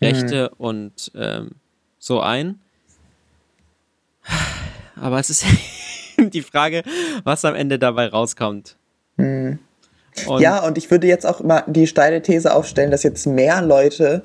[0.00, 0.64] Rechte mhm.
[0.64, 1.50] und ähm,
[1.98, 2.60] so ein.
[5.00, 5.44] Aber es ist
[6.18, 6.82] die Frage,
[7.24, 8.76] was am Ende dabei rauskommt.
[9.16, 9.58] Mhm.
[10.26, 13.62] Und ja, und ich würde jetzt auch mal die steile These aufstellen, dass jetzt mehr
[13.62, 14.22] Leute,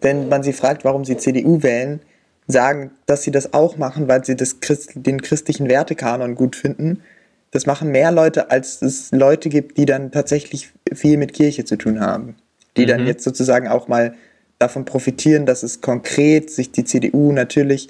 [0.00, 2.00] wenn man sie fragt, warum sie CDU wählen,
[2.46, 7.02] sagen, dass sie das auch machen, weil sie das Christ den christlichen Wertekanon gut finden.
[7.50, 11.76] Das machen mehr Leute, als es Leute gibt, die dann tatsächlich viel mit Kirche zu
[11.76, 12.36] tun haben.
[12.76, 12.88] Die mhm.
[12.88, 14.14] dann jetzt sozusagen auch mal
[14.58, 17.88] davon profitieren, dass es konkret sich die CDU natürlich,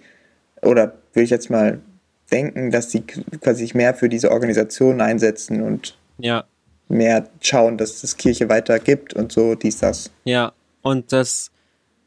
[0.62, 1.80] oder will ich jetzt mal
[2.30, 6.44] denken, dass sie quasi sich mehr für diese Organisation einsetzen und ja
[6.92, 10.10] mehr schauen, dass es Kirche weiter gibt und so, dies, das.
[10.24, 11.50] Ja, und das,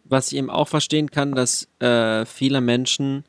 [0.05, 3.25] was ich eben auch verstehen kann, dass äh, viele Menschen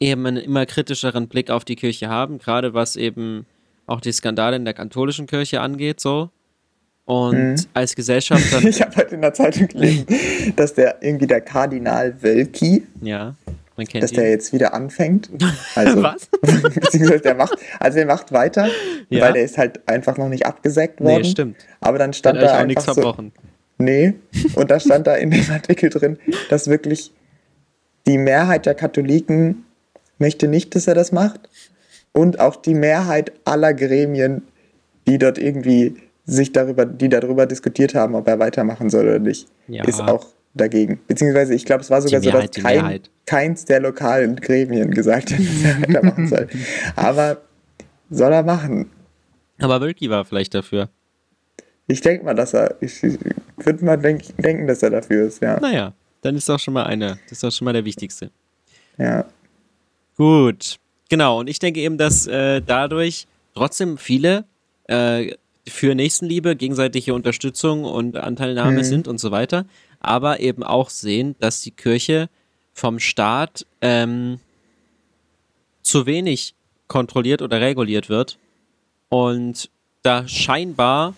[0.00, 3.46] eben einen immer kritischeren Blick auf die Kirche haben, gerade was eben
[3.86, 6.30] auch die Skandale in der katholischen Kirche angeht, so.
[7.04, 7.56] Und mhm.
[7.72, 8.66] als Gesellschaft dann.
[8.66, 10.06] ich habe heute in der Zeitung gelesen,
[10.56, 13.36] dass der irgendwie der Kardinal Wölki, ja,
[13.76, 14.16] man kennt dass ihn.
[14.16, 15.30] der jetzt wieder anfängt.
[15.74, 16.28] Also, Was?
[16.40, 18.68] beziehungsweise der macht, also er macht weiter,
[19.10, 19.22] ja.
[19.22, 21.22] weil der ist halt einfach noch nicht abgesägt worden.
[21.22, 21.56] Nee, stimmt.
[21.80, 23.32] Aber dann stand da einfach so, verbrochen.
[23.78, 24.14] Nee,
[24.54, 27.12] und da stand da in dem Artikel drin, dass wirklich
[28.06, 29.64] die Mehrheit der Katholiken
[30.18, 31.48] möchte nicht, dass er das macht.
[32.12, 34.42] Und auch die Mehrheit aller Gremien,
[35.06, 39.48] die dort irgendwie sich darüber, die darüber diskutiert haben, ob er weitermachen soll oder nicht,
[39.68, 39.84] ja.
[39.84, 41.00] ist auch dagegen.
[41.06, 45.32] Beziehungsweise ich glaube, es war sogar Mehrheit, so, dass kein, keins der lokalen Gremien gesagt
[45.32, 46.48] hat, dass er weitermachen soll.
[46.94, 47.38] Aber
[48.10, 48.90] soll er machen.
[49.58, 50.88] Aber Wölki war vielleicht dafür.
[51.88, 53.18] Ich denke mal, dass er, ich, ich
[53.58, 55.58] würde mal denk, denken, dass er dafür ist, ja.
[55.60, 55.92] Naja,
[56.22, 58.30] dann ist doch schon mal einer, das ist doch schon mal der wichtigste.
[58.98, 59.24] Ja.
[60.16, 61.40] Gut, genau.
[61.40, 64.44] Und ich denke eben, dass äh, dadurch trotzdem viele
[64.88, 65.34] äh,
[65.68, 68.84] für Nächstenliebe, gegenseitige Unterstützung und Anteilnahme mhm.
[68.84, 69.66] sind und so weiter,
[70.06, 72.28] aber eben auch sehen, dass die Kirche
[72.72, 74.38] vom Staat ähm,
[75.82, 76.54] zu wenig
[76.88, 78.38] kontrolliert oder reguliert wird
[79.08, 79.70] und
[80.02, 81.14] da scheinbar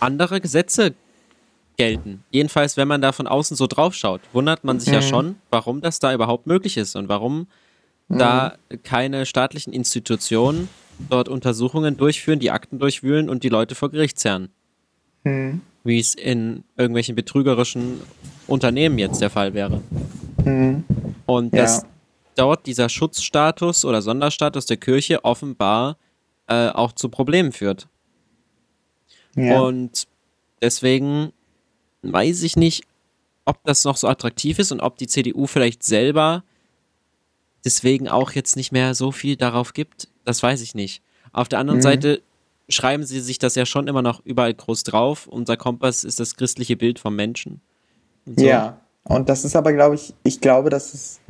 [0.00, 0.94] andere Gesetze
[1.76, 2.24] gelten.
[2.30, 4.94] Jedenfalls, wenn man da von außen so drauf schaut, wundert man sich mhm.
[4.94, 7.46] ja schon, warum das da überhaupt möglich ist und warum
[8.08, 8.18] mhm.
[8.18, 10.68] da keine staatlichen Institutionen
[11.08, 14.50] dort Untersuchungen durchführen, die Akten durchwühlen und die Leute vor Gericht zerren.
[15.24, 15.60] Mhm.
[15.84, 18.00] Wie es in irgendwelchen betrügerischen
[18.46, 19.82] Unternehmen jetzt der Fall wäre.
[20.44, 20.84] Mhm.
[21.26, 21.62] Und ja.
[21.62, 21.84] dass
[22.36, 25.96] dort dieser Schutzstatus oder Sonderstatus der Kirche offenbar
[26.48, 27.88] äh, auch zu Problemen führt.
[29.36, 29.60] Ja.
[29.60, 30.06] Und
[30.60, 31.32] deswegen
[32.02, 32.84] weiß ich nicht,
[33.44, 36.44] ob das noch so attraktiv ist und ob die CDU vielleicht selber
[37.64, 40.08] deswegen auch jetzt nicht mehr so viel darauf gibt.
[40.24, 41.02] Das weiß ich nicht.
[41.32, 41.82] Auf der anderen mhm.
[41.82, 42.22] Seite
[42.68, 45.26] schreiben sie sich das ja schon immer noch überall groß drauf.
[45.26, 47.60] Unser Kompass ist das christliche Bild vom Menschen.
[48.26, 48.46] Und so.
[48.46, 51.20] Ja, und das ist aber, glaube ich, ich glaube, dass es,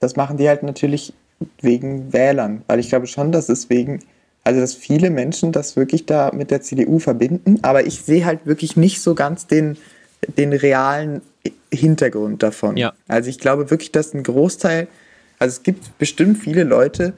[0.00, 1.12] das machen die halt natürlich
[1.60, 4.02] wegen Wählern, weil ich glaube schon, dass es wegen,
[4.44, 8.46] also dass viele Menschen das wirklich da mit der CDU verbinden, aber ich sehe halt
[8.46, 9.76] wirklich nicht so ganz den,
[10.38, 11.20] den realen
[11.72, 12.76] Hintergrund davon.
[12.76, 12.94] Ja.
[13.08, 14.88] Also ich glaube wirklich, dass ein Großteil
[15.38, 17.12] also es gibt bestimmt viele Leute,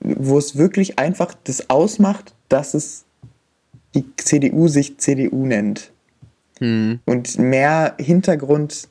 [0.00, 3.04] wo es wirklich einfach das ausmacht, dass es
[3.94, 5.90] die CDU sich CDU nennt.
[6.58, 7.00] Hm.
[7.04, 8.88] Und mehr Hintergrund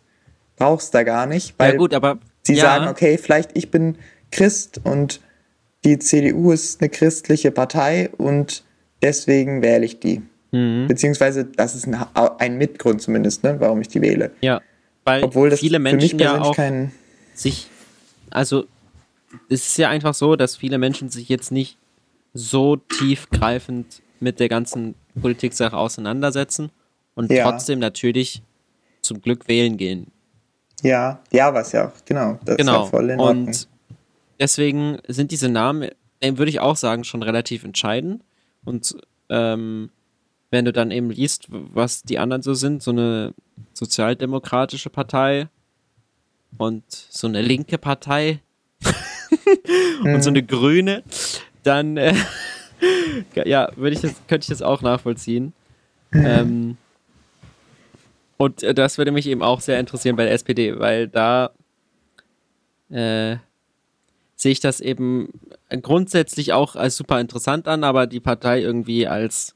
[0.55, 2.63] brauchst da gar nicht, weil ja gut, aber, sie ja.
[2.63, 3.97] sagen, okay, vielleicht ich bin
[4.31, 5.21] Christ und
[5.83, 8.63] die CDU ist eine christliche Partei und
[9.01, 10.21] deswegen wähle ich die.
[10.51, 10.87] Mhm.
[10.87, 14.31] Beziehungsweise das ist ein, ein Mitgrund zumindest, ne, warum ich die wähle.
[14.41, 14.61] Ja,
[15.03, 16.55] weil Obwohl das viele Menschen ja auch
[17.33, 17.67] sich
[18.31, 18.65] also
[19.49, 21.77] es ist ja einfach so, dass viele Menschen sich jetzt nicht
[22.33, 26.71] so tiefgreifend mit der ganzen Politiksache auseinandersetzen
[27.15, 27.49] und ja.
[27.49, 28.41] trotzdem natürlich
[29.01, 30.07] zum Glück wählen gehen.
[30.83, 32.39] Ja, ja, was ja auch, genau.
[32.45, 32.85] Das genau.
[32.85, 33.67] Ist ja voll in und
[34.39, 35.89] deswegen sind diese Namen,
[36.19, 38.23] äh, würde ich auch sagen, schon relativ entscheidend.
[38.63, 38.95] Und
[39.29, 39.89] ähm,
[40.49, 43.33] wenn du dann eben liest, was die anderen so sind, so eine
[43.73, 45.49] sozialdemokratische Partei,
[46.57, 48.39] und so eine linke Partei
[50.03, 51.03] und so eine grüne,
[51.63, 52.13] dann äh,
[53.45, 55.53] ja, würde ich das, könnte ich das auch nachvollziehen.
[56.13, 56.77] Ähm,
[58.37, 61.51] und äh, das würde mich eben auch sehr interessieren bei der SPD, weil da
[62.89, 63.37] äh,
[64.35, 65.29] sehe ich das eben
[65.69, 69.55] grundsätzlich auch als super interessant an, aber die Partei irgendwie als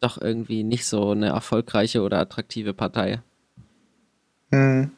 [0.00, 3.20] doch irgendwie nicht so eine erfolgreiche oder attraktive Partei.
[4.50, 4.90] Mhm.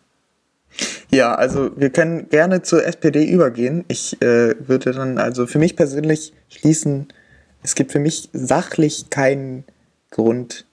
[1.10, 3.84] Ja, also wir können gerne zur SPD übergehen.
[3.88, 7.08] Ich äh, würde dann also für mich persönlich schließen,
[7.62, 9.64] es gibt für mich sachlich keinen
[10.10, 10.66] Grund,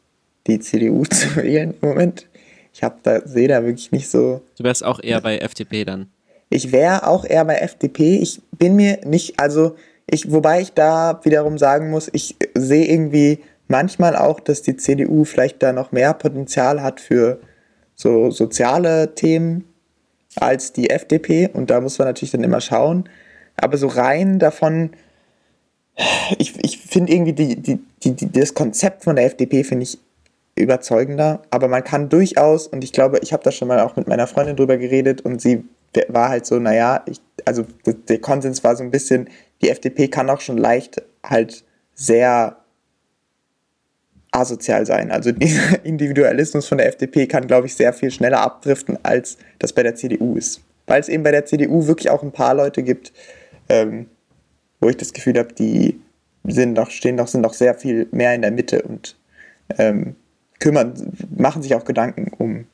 [0.48, 2.28] die CDU zu wählen im Moment.
[2.74, 4.42] Ich habe da sehe da wirklich nicht so.
[4.58, 6.10] Du wärst auch eher bei FDP dann.
[6.50, 8.18] Ich wäre auch eher bei FDP.
[8.18, 9.76] Ich bin mir nicht, also
[10.10, 15.24] ich, wobei ich da wiederum sagen muss, ich sehe irgendwie manchmal auch, dass die CDU
[15.24, 17.40] vielleicht da noch mehr Potenzial hat für
[17.96, 19.73] so soziale Themen
[20.38, 23.10] als die FDP und da muss man natürlich dann immer schauen.
[23.56, 24.92] Aber so rein davon,
[26.38, 27.80] ich, ich finde irgendwie die, die,
[28.12, 30.00] die, das Konzept von der FDP finde ich
[30.56, 34.08] überzeugender, aber man kann durchaus, und ich glaube, ich habe da schon mal auch mit
[34.08, 35.64] meiner Freundin drüber geredet und sie
[36.08, 39.30] war halt so, naja, ich, also der Konsens war so ein bisschen,
[39.62, 42.58] die FDP kann auch schon leicht halt sehr
[44.34, 45.12] asozial sein.
[45.12, 49.74] Also dieser Individualismus von der FDP kann, glaube ich, sehr viel schneller abdriften, als das
[49.74, 50.62] bei der CDU ist.
[50.88, 53.14] Weil es eben bei der CDU wirklich auch ein paar Leute gibt,
[53.70, 54.08] ähm,
[54.82, 56.00] wo ich das Gefühl habe, die
[56.46, 59.16] sind noch, stehen noch, sind noch sehr viel mehr in der Mitte und
[59.78, 60.16] ähm,
[60.60, 60.94] kümmern,
[61.36, 62.66] machen sich auch Gedanken um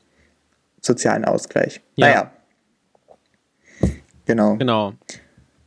[0.82, 1.82] sozialen Ausgleich.
[1.96, 2.08] Ja.
[2.08, 2.32] Naja.
[4.26, 4.56] Genau.
[4.58, 4.94] Genau.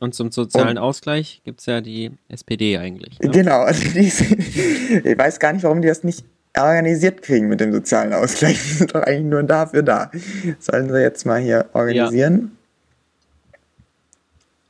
[0.03, 3.21] Und zum sozialen und, Ausgleich gibt es ja die SPD eigentlich.
[3.21, 3.31] Ne?
[3.31, 3.61] Genau.
[3.67, 6.25] Also die, ich weiß gar nicht, warum die das nicht
[6.59, 8.61] organisiert kriegen mit dem sozialen Ausgleich.
[8.65, 10.11] Die sind doch eigentlich nur dafür da.
[10.59, 12.51] Sollen sie jetzt mal hier organisieren?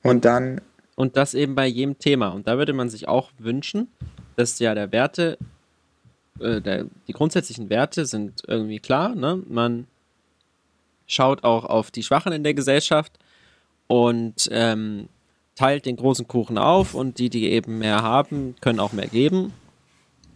[0.04, 0.10] Ja.
[0.10, 0.60] Und dann.
[0.96, 2.28] Und das eben bei jedem Thema.
[2.28, 3.88] Und da würde man sich auch wünschen,
[4.36, 5.38] dass ja der Werte,
[6.40, 9.14] äh, der, die grundsätzlichen Werte sind irgendwie klar.
[9.14, 9.42] Ne?
[9.48, 9.86] Man
[11.06, 13.18] schaut auch auf die Schwachen in der Gesellschaft
[13.86, 15.08] und ähm,
[15.54, 19.52] teilt den großen Kuchen auf und die, die eben mehr haben, können auch mehr geben.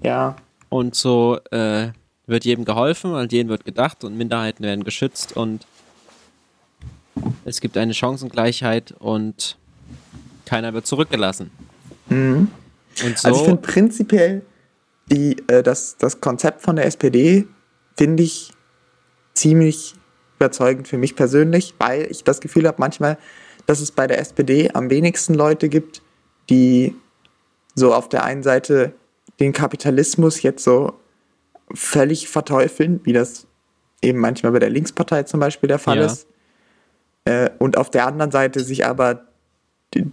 [0.02, 0.36] Ja.
[0.68, 1.88] Und so äh,
[2.26, 5.66] wird jedem geholfen, an jedem wird gedacht und Minderheiten werden geschützt und
[7.44, 9.56] es gibt eine Chancengleichheit und
[10.44, 11.50] keiner wird zurückgelassen.
[12.08, 12.50] Mhm.
[13.04, 14.42] Und so, also ich finde prinzipiell
[15.10, 17.46] die, äh, das, das Konzept von der SPD
[17.96, 18.52] finde ich
[19.34, 19.94] ziemlich
[20.36, 23.18] überzeugend für mich persönlich, weil ich das Gefühl habe, manchmal
[23.66, 26.02] dass es bei der SPD am wenigsten Leute gibt,
[26.48, 26.94] die
[27.74, 28.92] so auf der einen Seite
[29.40, 30.94] den Kapitalismus jetzt so
[31.74, 33.46] völlig verteufeln, wie das
[34.02, 36.06] eben manchmal bei der Linkspartei zum Beispiel der Fall ja.
[36.06, 36.26] ist.
[37.24, 39.26] Äh, und auf der anderen Seite sich aber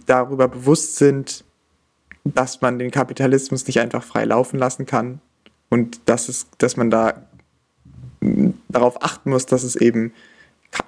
[0.06, 1.44] darüber bewusst sind,
[2.24, 5.20] dass man den Kapitalismus nicht einfach frei laufen lassen kann
[5.68, 7.22] und dass, es, dass man da
[8.68, 10.12] darauf achten muss, dass es eben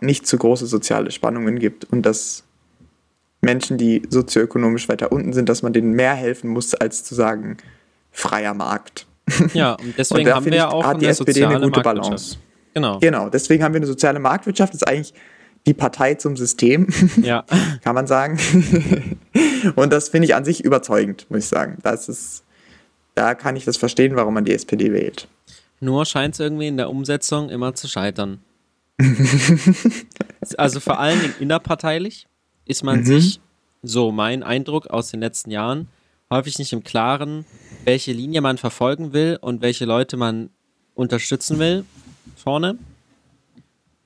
[0.00, 2.45] nicht zu große soziale Spannungen gibt und dass
[3.40, 7.58] Menschen, die sozioökonomisch weiter unten sind, dass man denen mehr helfen muss, als zu sagen,
[8.10, 9.06] freier Markt.
[9.54, 12.38] Ja, und deswegen und haben wir ja auch hat die SPD eine gute Balance.
[12.74, 12.98] Genau.
[12.98, 15.14] Genau, deswegen haben wir eine soziale Marktwirtschaft, das ist eigentlich
[15.66, 16.88] die Partei zum System,
[17.22, 17.44] ja.
[17.82, 18.38] kann man sagen.
[19.76, 21.78] und das finde ich an sich überzeugend, muss ich sagen.
[21.82, 22.44] Das ist,
[23.14, 25.26] da kann ich das verstehen, warum man die SPD wählt.
[25.80, 28.40] Nur scheint es irgendwie in der Umsetzung immer zu scheitern.
[30.56, 32.28] also vor allen Dingen innerparteilich
[32.66, 33.04] ist man mhm.
[33.04, 33.40] sich,
[33.82, 35.88] so mein Eindruck aus den letzten Jahren,
[36.30, 37.46] häufig nicht im Klaren,
[37.84, 40.50] welche Linie man verfolgen will und welche Leute man
[40.94, 41.84] unterstützen will
[42.36, 42.78] vorne.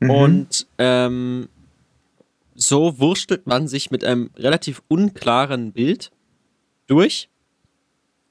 [0.00, 0.10] Mhm.
[0.10, 1.48] Und ähm,
[2.54, 6.10] so wurstelt man sich mit einem relativ unklaren Bild
[6.86, 7.28] durch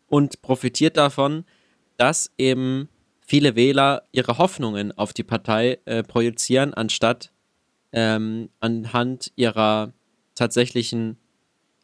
[0.07, 1.45] und profitiert davon,
[1.97, 2.89] dass eben
[3.21, 7.31] viele Wähler ihre Hoffnungen auf die Partei äh, projizieren, anstatt
[7.91, 9.93] ähm, anhand ihrer
[10.39, 11.17] tatsächlichen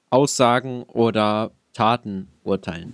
[0.10, 2.94] Aussagen oder Taten urteilen.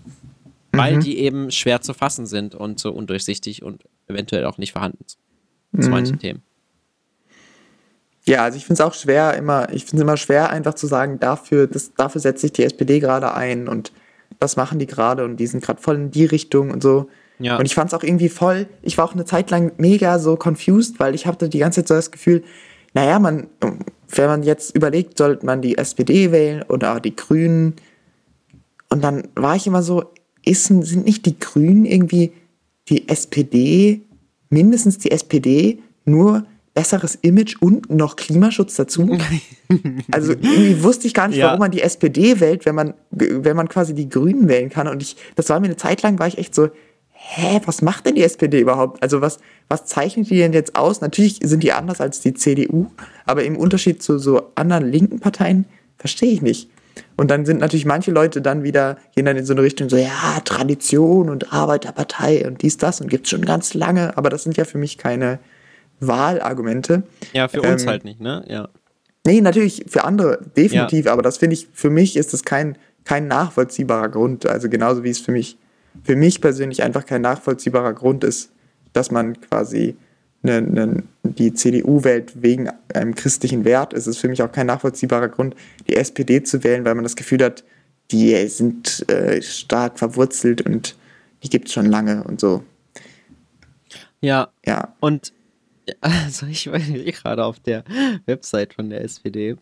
[0.74, 0.78] Mhm.
[0.78, 5.06] Weil die eben schwer zu fassen sind und so undurchsichtig und eventuell auch nicht vorhanden
[5.08, 5.18] zu
[5.72, 5.90] mhm.
[5.90, 6.42] manchen Themen.
[8.26, 10.88] Ja, also ich finde es auch schwer, immer, ich finde es immer schwer, einfach zu
[10.88, 13.92] sagen, dafür, das, dafür setzt sich die SPD gerade ein und
[14.40, 17.10] das machen die gerade und die sind gerade voll in die Richtung und so.
[17.40, 17.58] Ja.
[17.58, 20.38] Und ich fand es auch irgendwie voll, ich war auch eine Zeit lang mega so
[20.38, 22.44] confused, weil ich hatte die ganze Zeit so das Gefühl,
[22.94, 23.48] naja, man,
[24.14, 27.76] wenn man jetzt überlegt, sollte man die SPD wählen oder die Grünen?
[28.90, 30.04] Und dann war ich immer so,
[30.44, 32.32] ist, sind nicht die Grünen irgendwie
[32.90, 34.02] die SPD,
[34.50, 39.18] mindestens die SPD, nur besseres Image und noch Klimaschutz dazu?
[40.12, 41.48] also irgendwie wusste ich gar nicht, ja.
[41.48, 44.88] warum man die SPD wählt, wenn man, wenn man quasi die Grünen wählen kann.
[44.88, 46.70] Und ich, das war mir eine Zeit lang, war ich echt so,
[47.24, 49.02] hä, was macht denn die SPD überhaupt?
[49.02, 51.02] Also was, was zeichnet die denn jetzt aus?
[51.02, 52.88] Natürlich sind die anders als die CDU,
[53.26, 55.66] aber im Unterschied zu so anderen linken Parteien
[55.98, 56.70] verstehe ich nicht.
[57.16, 59.96] Und dann sind natürlich manche Leute dann wieder, gehen dann in so eine Richtung so,
[59.96, 64.44] ja, Tradition und Arbeiterpartei und dies, das und gibt es schon ganz lange, aber das
[64.44, 65.40] sind ja für mich keine
[66.00, 67.04] Wahlargumente.
[67.32, 68.44] Ja, für uns ähm, halt nicht, ne?
[68.48, 68.68] Ja.
[69.26, 71.14] Nee, natürlich für andere, definitiv, ja.
[71.14, 74.48] aber das finde ich, für mich ist das kein, kein nachvollziehbarer Grund.
[74.48, 75.58] Also genauso wie es für mich
[76.04, 78.52] für mich persönlich einfach kein nachvollziehbarer Grund ist,
[78.94, 79.96] dass man quasi
[80.44, 83.94] eine, eine, die CDU wählt wegen einem christlichen Wert.
[83.94, 85.56] Es ist für mich auch kein nachvollziehbarer Grund,
[85.88, 87.64] die SPD zu wählen, weil man das Gefühl hat,
[88.12, 90.96] die sind äh, stark verwurzelt und
[91.44, 92.64] die gibt es schon lange und so.
[94.20, 94.50] Ja.
[94.66, 94.96] Ja.
[95.00, 95.34] Und
[96.02, 97.84] also ich war gerade auf der
[98.26, 99.56] Website von der SPD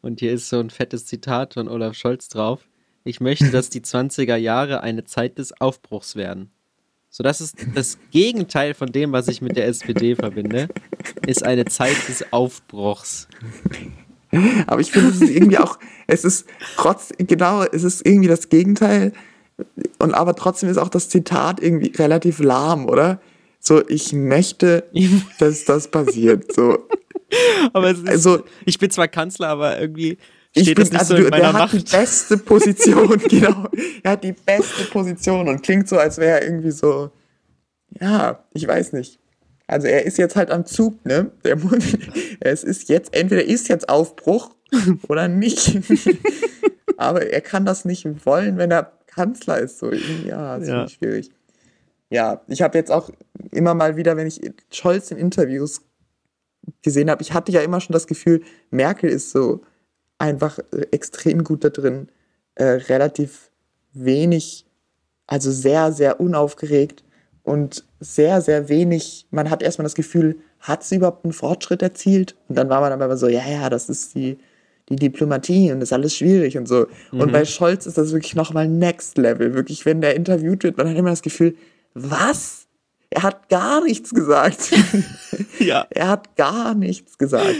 [0.00, 2.66] und hier ist so ein fettes Zitat von Olaf Scholz drauf.
[3.04, 6.50] Ich möchte, dass die 20er Jahre eine Zeit des Aufbruchs werden.
[7.10, 10.68] So, das ist das Gegenteil von dem, was ich mit der SPD verbinde,
[11.26, 13.28] ist eine Zeit des Aufbruchs.
[14.66, 18.48] Aber ich finde, es ist irgendwie auch, es ist trotz, genau, es ist irgendwie das
[18.48, 19.12] Gegenteil,
[19.98, 23.20] und aber trotzdem ist auch das Zitat irgendwie relativ lahm, oder?
[23.60, 24.84] So, ich möchte,
[25.38, 26.52] dass das passiert.
[26.52, 26.78] So.
[27.72, 30.18] Aber es ist, also, ich bin zwar Kanzler, aber irgendwie
[30.52, 31.72] steht ich bin, das nicht also so in meiner der Macht.
[31.72, 33.68] hat die beste Position, genau.
[34.02, 37.10] Er hat die beste Position und klingt so, als wäre er irgendwie so,
[38.00, 39.18] ja, ich weiß nicht.
[39.66, 41.30] Also er ist jetzt halt am Zug, ne?
[41.44, 41.84] Der muss,
[42.40, 44.54] es ist jetzt, entweder ist jetzt Aufbruch
[45.08, 45.78] oder nicht.
[46.96, 49.78] Aber er kann das nicht wollen, wenn er Kanzler ist.
[49.78, 50.88] So, ja, das ja.
[50.88, 51.30] schwierig.
[52.10, 53.10] Ja, ich habe jetzt auch
[53.50, 55.80] immer mal wieder, wenn ich Scholz in Interviews
[56.82, 59.62] gesehen habe, ich hatte ja immer schon das Gefühl, Merkel ist so
[60.22, 62.08] einfach äh, extrem gut da drin,
[62.54, 63.50] äh, relativ
[63.92, 64.64] wenig,
[65.26, 67.02] also sehr, sehr unaufgeregt
[67.42, 69.26] und sehr, sehr wenig.
[69.30, 72.36] Man hat erstmal das Gefühl, hat sie überhaupt einen Fortschritt erzielt?
[72.48, 74.38] Und dann war man aber so, ja, ja, das ist die,
[74.88, 76.86] die Diplomatie und das ist alles schwierig und so.
[77.10, 77.20] Mhm.
[77.20, 79.54] Und bei Scholz ist das wirklich nochmal Next Level.
[79.54, 81.56] Wirklich, wenn der interviewt wird, man hat immer das Gefühl,
[81.94, 82.68] was?
[83.10, 84.70] Er hat gar nichts gesagt.
[85.58, 85.86] ja.
[85.90, 87.56] Er hat gar nichts gesagt.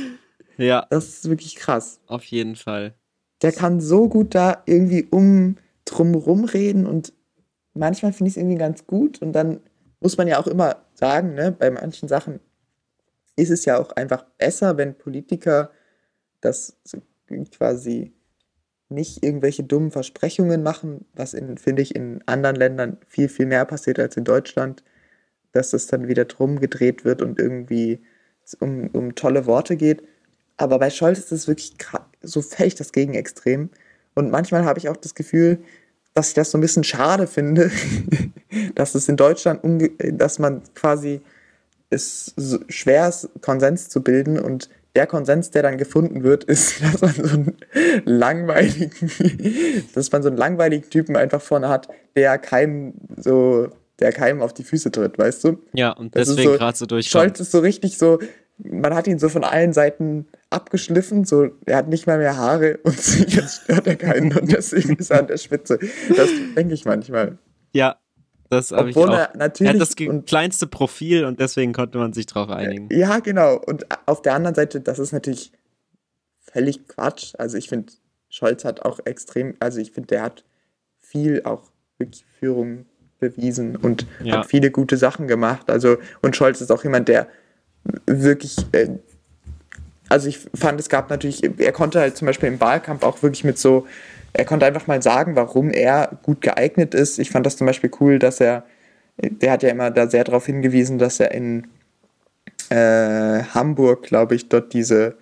[0.56, 0.86] Ja.
[0.90, 2.00] Das ist wirklich krass.
[2.06, 2.94] Auf jeden Fall.
[3.42, 7.12] Der kann so gut da irgendwie um drum rumreden und
[7.74, 9.60] manchmal finde ich es irgendwie ganz gut und dann
[10.00, 12.40] muss man ja auch immer sagen, ne, bei manchen Sachen
[13.36, 15.70] ist es ja auch einfach besser, wenn Politiker
[16.40, 16.76] das
[17.50, 18.12] quasi
[18.88, 23.64] nicht irgendwelche dummen Versprechungen machen, was in, finde ich, in anderen Ländern viel, viel mehr
[23.64, 24.84] passiert als in Deutschland,
[25.52, 28.00] dass es dann wieder drum gedreht wird und irgendwie
[28.60, 30.02] um, um tolle Worte geht.
[30.62, 31.74] Aber bei Scholz ist es wirklich
[32.22, 33.70] so fällig das Gegenextrem.
[34.14, 35.58] Und manchmal habe ich auch das Gefühl,
[36.14, 37.70] dass ich das so ein bisschen schade finde,
[38.74, 39.60] dass es in Deutschland,
[39.98, 41.20] dass man quasi
[41.90, 42.34] es
[42.68, 47.12] schwer ist, Konsens zu bilden und der Konsens, der dann gefunden wird, ist, dass man
[47.12, 47.56] so einen
[48.04, 48.92] langweiligen,
[49.94, 54.54] dass man so einen langweiligen Typen einfach vorne hat, der keinem so, der keinem auf
[54.54, 55.58] die Füße tritt, weißt du?
[55.72, 57.24] Ja, und das deswegen gerade so durchkommt.
[57.24, 58.18] Scholz ist so richtig so,
[58.64, 62.78] man hat ihn so von allen Seiten abgeschliffen, so, er hat nicht mal mehr Haare
[62.82, 62.96] und
[63.30, 65.78] jetzt stört er keinen und deswegen ist er an der Spitze.
[66.16, 67.38] Das denke ich manchmal.
[67.72, 67.96] Ja,
[68.48, 69.08] das habe ich auch.
[69.08, 72.88] Er, natürlich, er hat das und, kleinste Profil und deswegen konnte man sich darauf einigen.
[72.92, 73.56] Ja, genau.
[73.56, 75.52] Und auf der anderen Seite, das ist natürlich
[76.38, 77.34] völlig Quatsch.
[77.38, 77.92] Also ich finde,
[78.28, 80.44] Scholz hat auch extrem, also ich finde, der hat
[80.98, 82.86] viel auch wirklich Führung
[83.20, 84.38] bewiesen und ja.
[84.38, 85.70] hat viele gute Sachen gemacht.
[85.70, 87.28] Also, und Scholz ist auch jemand, der
[88.06, 88.88] wirklich, äh,
[90.08, 93.44] also ich fand, es gab natürlich, er konnte halt zum Beispiel im Wahlkampf auch wirklich
[93.44, 93.86] mit so
[94.32, 97.18] er konnte einfach mal sagen, warum er gut geeignet ist.
[97.18, 98.64] Ich fand das zum Beispiel cool, dass er,
[99.18, 101.66] der hat ja immer da sehr darauf hingewiesen, dass er in
[102.70, 105.16] äh, Hamburg, glaube ich, dort diese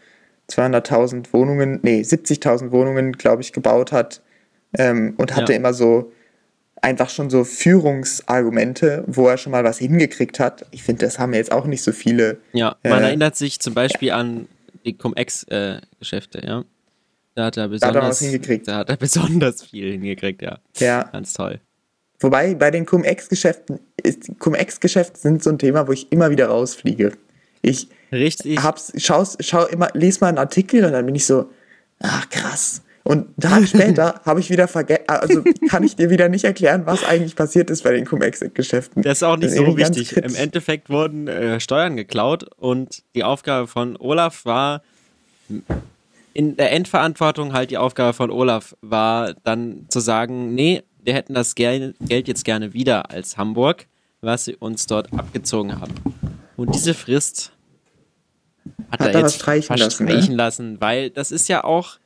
[0.49, 4.23] 200.000 Wohnungen, nee, 70.000 Wohnungen, glaube ich, gebaut hat
[4.79, 5.59] ähm, und hatte ja.
[5.59, 6.13] immer so
[6.83, 10.67] einfach schon so Führungsargumente, wo er schon mal was hingekriegt hat.
[10.71, 12.39] Ich finde, das haben jetzt auch nicht so viele.
[12.53, 14.49] Ja, man äh, erinnert sich zum Beispiel an
[14.85, 16.65] die Cum-Ex-Geschäfte, äh, ja.
[17.35, 18.69] Da hat er besonders, da hat er was hingekriegt.
[18.69, 20.59] Da hat er besonders viel hingekriegt, ja.
[20.79, 21.05] Ja.
[21.13, 21.61] Ganz toll.
[22.19, 23.81] Wobei bei den Cum-Ex-Geschäften,
[24.39, 27.13] Cum-Ex-Geschäfte sind so ein Thema, wo ich immer wieder rausfliege.
[27.63, 28.63] Ich Richtig.
[28.63, 31.51] hab's, schau's, schau immer, lese mal einen Artikel und dann bin ich so,
[32.01, 32.83] ach krass.
[33.03, 36.83] Und einen Tag später habe ich wieder vergessen, also kann ich dir wieder nicht erklären,
[36.85, 39.03] was eigentlich passiert ist bei den Cum-Ex-Geschäften.
[39.03, 40.17] Das ist auch nicht so wichtig.
[40.17, 44.83] Im Endeffekt wurden äh, Steuern geklaut und die Aufgabe von Olaf war,
[46.33, 51.35] in der Endverantwortung halt die Aufgabe von Olaf war, dann zu sagen, nee, wir hätten
[51.35, 53.87] das Geld jetzt gerne wieder als Hamburg,
[54.21, 55.95] was sie uns dort abgezogen haben.
[56.57, 57.53] Und diese Frist
[58.91, 60.35] hat, hat er jetzt streichen verstreichen lassen,
[60.67, 60.75] ne?
[60.75, 61.99] lassen, weil das ist ja auch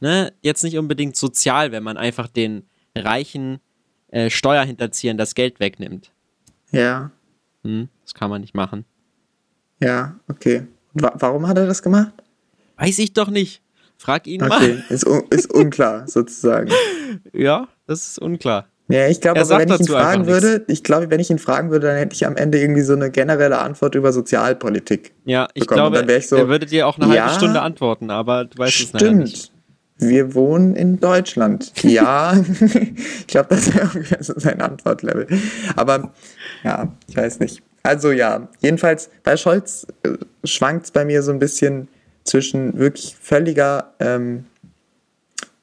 [0.00, 2.64] ne, jetzt nicht unbedingt sozial, wenn man einfach den
[2.96, 3.60] reichen
[4.08, 6.12] äh, Steuerhinterziehern das Geld wegnimmt.
[6.72, 7.10] Ja.
[7.64, 8.84] Hm, das kann man nicht machen.
[9.80, 10.66] Ja, okay.
[10.92, 12.12] Wa warum hat er das gemacht?
[12.76, 13.62] Weiß ich doch nicht.
[13.96, 14.48] Frag ihn okay.
[14.48, 14.84] mal.
[14.88, 16.70] Ist, un ist unklar, sozusagen.
[17.32, 18.66] Ja, das ist unklar.
[18.88, 21.86] Ja, ich glaube, wenn ich ihn fragen würde, ich glaube, wenn ich ihn fragen würde,
[21.86, 25.12] dann hätte ich am Ende irgendwie so eine generelle Antwort über Sozialpolitik.
[25.24, 25.92] Ja, ich bekommen.
[25.92, 28.72] glaube, ich so, er würde dir auch eine ja, halbe Stunde antworten, aber du weißt
[28.72, 29.02] stimmt.
[29.02, 29.52] es nicht.
[30.00, 31.72] Wir wohnen in Deutschland.
[31.82, 35.26] Ja, ich glaube, das wäre so sein Antwortlevel.
[35.76, 36.12] Aber
[36.64, 37.62] ja, ich weiß nicht.
[37.82, 40.10] Also ja, jedenfalls bei Scholz äh,
[40.44, 41.88] schwankt es bei mir so ein bisschen
[42.24, 44.44] zwischen wirklich völliger, ähm,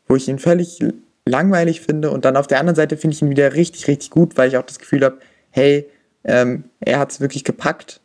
[0.08, 0.80] wo ich ihn völlig
[1.26, 4.38] langweilig finde und dann auf der anderen Seite finde ich ihn wieder richtig, richtig gut,
[4.38, 5.20] weil ich auch das Gefühl habe,
[5.52, 5.88] hey,
[6.24, 8.02] ähm, er hat es wirklich gepackt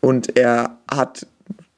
[0.00, 1.26] und er hat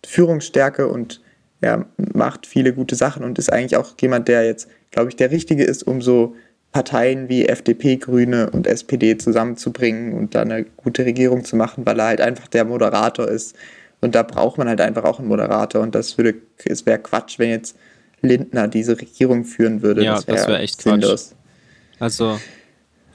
[0.04, 1.20] Führungsstärke und
[1.64, 5.30] er macht viele gute Sachen und ist eigentlich auch jemand, der jetzt, glaube ich, der
[5.30, 6.36] Richtige ist, um so
[6.72, 11.98] Parteien wie FDP, Grüne und SPD zusammenzubringen und da eine gute Regierung zu machen, weil
[11.98, 13.56] er halt einfach der Moderator ist.
[14.00, 15.80] Und da braucht man halt einfach auch einen Moderator.
[15.80, 16.34] Und das würde,
[16.64, 17.76] es wäre Quatsch, wenn jetzt
[18.20, 20.04] Lindner diese Regierung führen würde.
[20.04, 21.30] Ja, das wäre wär echt sinnlos.
[21.30, 22.00] Quatsch.
[22.00, 22.40] Also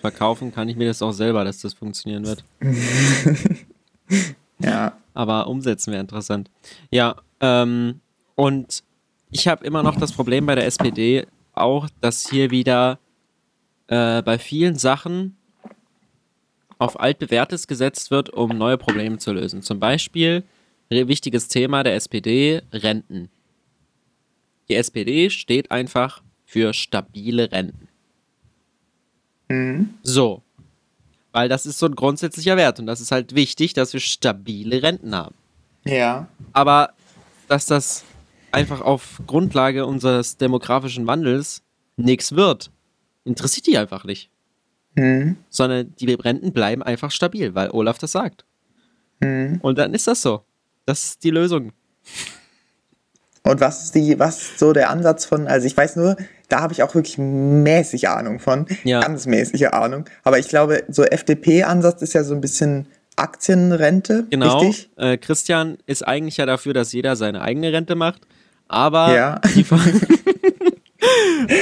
[0.01, 2.43] verkaufen kann ich mir das auch selber, dass das funktionieren wird.
[4.59, 4.93] ja.
[5.13, 6.49] Aber umsetzen wäre interessant.
[6.89, 7.99] Ja, ähm,
[8.39, 8.85] und
[9.31, 12.97] ich habe immer noch das Problem bei der SPD auch, dass hier wieder
[13.87, 15.35] äh, bei vielen Sachen
[16.77, 19.61] auf altbewährtes gesetzt wird, um neue Probleme zu lösen.
[19.61, 20.45] Zum Beispiel
[20.89, 23.27] wichtiges Thema der SPD, Renten.
[24.69, 27.89] Die SPD steht einfach für stabile Renten.
[29.49, 29.95] Mhm.
[30.01, 30.43] So.
[31.33, 34.81] Weil das ist so ein grundsätzlicher Wert und das ist halt wichtig, dass wir stabile
[34.81, 35.35] Renten haben.
[35.83, 36.29] Ja.
[36.53, 36.93] Aber
[37.49, 38.05] dass das
[38.51, 41.61] einfach auf Grundlage unseres demografischen Wandels
[41.97, 42.71] nichts wird,
[43.23, 44.29] interessiert die einfach nicht.
[44.95, 45.37] Mhm.
[45.49, 48.45] Sondern die Renten bleiben einfach stabil, weil Olaf das sagt.
[49.19, 49.59] Mhm.
[49.61, 50.43] Und dann ist das so.
[50.85, 51.71] Das ist die Lösung.
[53.43, 56.17] Und was ist die, was ist so der Ansatz von, also ich weiß nur,
[56.49, 58.65] da habe ich auch wirklich mäßig Ahnung von.
[58.83, 58.99] Ja.
[58.99, 60.05] Ganz mäßige Ahnung.
[60.23, 64.25] Aber ich glaube, so FDP-Ansatz ist ja so ein bisschen Aktienrente.
[64.29, 64.59] Genau.
[64.59, 64.89] Richtig?
[64.97, 68.21] Äh, Christian ist eigentlich ja dafür, dass jeder seine eigene Rente macht.
[68.69, 69.41] Aber Ja.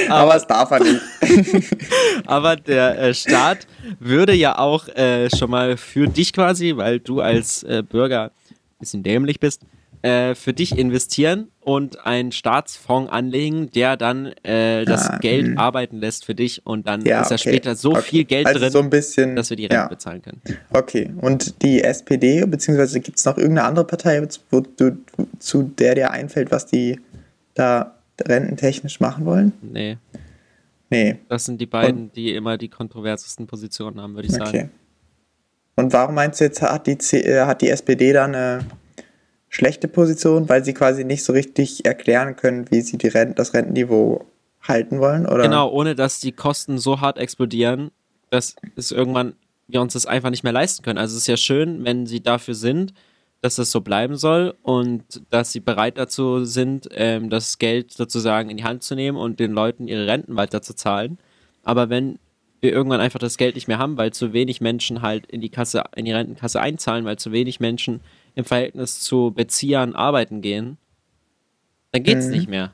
[0.08, 1.00] Aber es darf er nicht.
[2.26, 3.66] Aber der äh, Staat
[4.00, 8.30] würde ja auch äh, schon mal für dich quasi, weil du als äh, Bürger ein
[8.80, 9.62] bisschen dämlich bist,
[10.02, 15.60] äh, für dich investieren und einen Staatsfonds anlegen, der dann äh, das Ah, Geld mh.
[15.60, 17.50] arbeiten lässt für dich und dann Ja, ist da okay.
[17.50, 18.02] später so Okay.
[18.02, 19.88] viel Geld also drin, so bisschen, dass wir die Rente ja.
[19.88, 20.40] bezahlen können.
[20.72, 24.96] Okay, und die SPD, beziehungsweise gibt es noch irgendeine andere Partei, wo du,
[25.38, 27.00] zu der dir einfällt, was die
[27.54, 29.52] da rententechnisch machen wollen?
[29.62, 29.96] Nee,
[30.90, 34.48] Nee, das sind die beiden, die immer die kontroversesten Positionen haben, würde ich sagen.
[34.48, 34.68] okay.
[35.76, 38.60] Und warum meinst du jetzt, hat die, C äh, hat die SPD da eine
[39.48, 43.54] schlechte Position, weil sie quasi nicht so richtig erklären können, wie sie die Renten, das
[43.54, 44.26] Rentenniveau
[44.62, 45.26] halten wollen?
[45.26, 45.44] Oder?
[45.44, 47.90] Genau, ohne dass die Kosten so hart explodieren,
[48.30, 49.34] dass es irgendwann
[49.68, 50.98] wir uns das einfach nicht mehr leisten können.
[50.98, 52.94] Also es ist ja schön, wenn sie dafür sind,
[53.40, 58.50] dass das so bleiben soll und dass sie bereit dazu sind, ähm, das Geld sozusagen
[58.50, 61.18] in die Hand zu nehmen und den Leuten ihre Renten weiterzuzahlen.
[61.62, 62.18] Aber wenn
[62.60, 65.50] wir irgendwann einfach das Geld nicht mehr haben, weil zu wenig Menschen halt in die
[65.50, 68.00] Kasse, in die Rentenkasse einzahlen, weil zu wenig Menschen
[68.38, 70.78] im Verhältnis zu Beziehern arbeiten gehen,
[71.90, 72.30] dann geht's Mhm.
[72.32, 72.72] nicht mehr.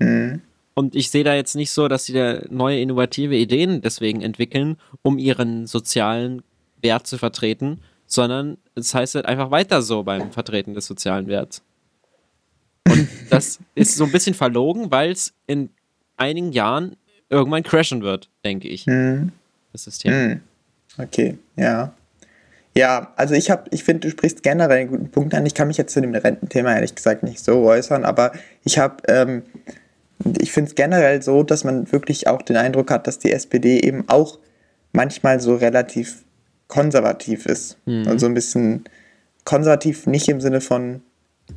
[0.00, 0.40] Hm.
[0.72, 4.78] Und ich sehe da jetzt nicht so, dass sie da neue innovative Ideen deswegen entwickeln,
[5.02, 6.42] um ihren sozialen
[6.80, 11.62] Wert zu vertreten, sondern es heißt halt einfach weiter so beim Vertreten des sozialen Werts.
[12.88, 15.68] Und das ist so ein bisschen verlogen, weil es in
[16.16, 16.96] einigen Jahren
[17.28, 19.32] irgendwann crashen wird, denke ich, Hm.
[19.72, 20.12] das System.
[20.12, 20.40] Hm.
[20.96, 21.92] Okay, ja.
[22.76, 25.46] Ja, also ich habe, ich finde, du sprichst generell einen guten Punkt an.
[25.46, 28.32] Ich kann mich jetzt zu dem Rententhema ehrlich gesagt nicht so äußern, aber
[28.64, 29.42] ich habe, ähm,
[30.40, 33.80] ich finde es generell so, dass man wirklich auch den Eindruck hat, dass die SPD
[33.80, 34.38] eben auch
[34.92, 36.24] manchmal so relativ
[36.68, 37.78] konservativ ist.
[37.86, 38.08] Mhm.
[38.08, 38.84] Und so ein bisschen
[39.44, 41.02] konservativ nicht im Sinne von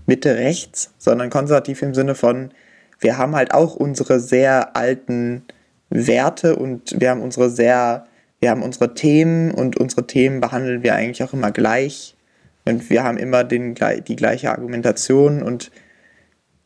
[0.05, 2.51] Mitte rechts, sondern konservativ im Sinne von,
[2.99, 5.43] wir haben halt auch unsere sehr alten
[5.89, 8.06] Werte und wir haben unsere sehr,
[8.39, 12.15] wir haben unsere Themen und unsere Themen behandeln wir eigentlich auch immer gleich.
[12.65, 13.75] Und wir haben immer den,
[14.07, 15.71] die gleiche Argumentation und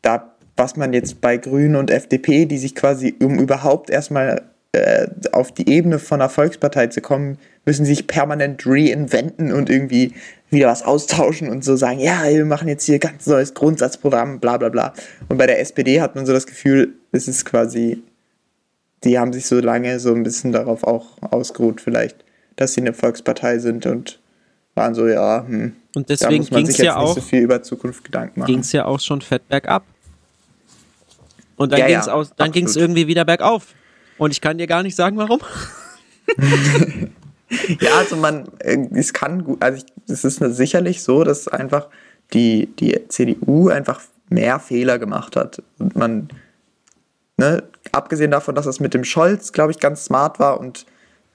[0.02, 4.42] da, was man jetzt bei Grünen und FDP, die sich quasi, um überhaupt erstmal
[4.72, 10.12] äh, auf die Ebene von einer Volkspartei zu kommen, müssen sich permanent reinventen und irgendwie
[10.50, 14.56] wieder was austauschen und so sagen, ja, wir machen jetzt hier ganz neues Grundsatzprogramm, bla
[14.56, 14.92] bla bla.
[15.28, 18.02] Und bei der SPD hat man so das Gefühl, es ist quasi,
[19.04, 22.24] die haben sich so lange so ein bisschen darauf auch ausgeruht vielleicht,
[22.56, 24.20] dass sie eine Volkspartei sind und
[24.74, 27.14] waren so, ja, hm, Und deswegen muss man ging sich es jetzt ja nicht auch
[27.14, 28.46] so viel über Zukunft Gedanken machen.
[28.50, 29.84] ging es ja auch schon fett bergab.
[31.56, 32.76] Und dann Ja, ging ja, es dann absolut.
[32.76, 33.66] irgendwie wieder bergauf.
[34.18, 35.40] Und ich kann dir gar nicht sagen, warum.
[37.80, 41.88] Ja, also man, äh, es kann gut, also ich, es ist sicherlich so, dass einfach
[42.32, 44.00] die, die CDU einfach
[44.30, 45.62] mehr Fehler gemacht hat.
[45.78, 46.28] Und man,
[47.36, 47.62] ne,
[47.92, 50.86] abgesehen davon, dass es mit dem Scholz, glaube ich, ganz smart war und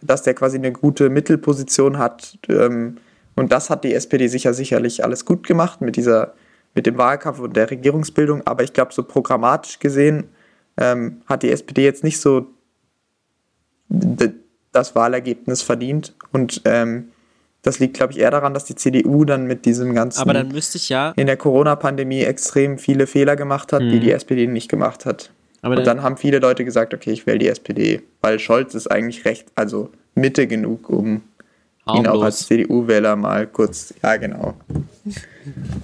[0.01, 2.37] dass der quasi eine gute Mittelposition hat.
[2.49, 2.97] Ähm,
[3.35, 6.33] und das hat die SPD sicher sicherlich alles gut gemacht mit dieser,
[6.75, 8.45] mit dem Wahlkampf und der Regierungsbildung.
[8.45, 10.25] Aber ich glaube, so programmatisch gesehen
[10.77, 12.47] ähm, hat die SPD jetzt nicht so
[14.71, 16.15] das Wahlergebnis verdient.
[16.31, 17.09] Und ähm,
[17.61, 20.49] das liegt, glaube ich, eher daran, dass die CDU dann mit diesem ganzen Aber dann
[20.49, 24.01] müsste ich ja in der Corona-Pandemie extrem viele Fehler gemacht hat, die Mhm.
[24.01, 25.31] die SPD nicht gemacht hat.
[25.61, 28.87] Aber und dann, haben viele Leute gesagt, okay, ich wähle die SPD, weil Scholz ist
[28.87, 31.21] eigentlich recht, also Mitte genug, um
[31.85, 32.05] Harmlos.
[32.05, 34.55] ihn auch als CDU-Wähler mal kurz, ja genau,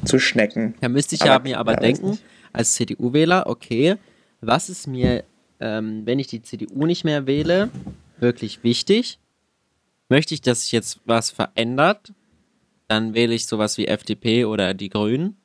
[0.06, 0.76] zu schnecken.
[0.82, 2.20] Da müsste ich aber, ja mir aber ja, denken,
[2.52, 3.96] als CDU-Wähler, okay,
[4.42, 5.24] was ist mir,
[5.60, 7.70] ähm, wenn ich die CDU nicht mehr wähle,
[8.20, 9.20] wirklich wichtig?
[10.10, 12.14] Möchte ich, dass sich jetzt was verändert?
[12.88, 15.38] Dann wähle ich sowas wie FDP oder die Grünen.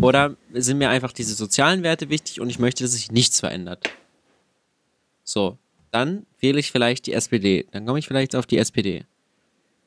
[0.00, 3.90] Oder sind mir einfach diese sozialen Werte wichtig und ich möchte, dass sich nichts verändert?
[5.24, 5.58] So,
[5.90, 7.66] dann wähle ich vielleicht die SPD.
[7.72, 9.04] Dann komme ich vielleicht auf die SPD.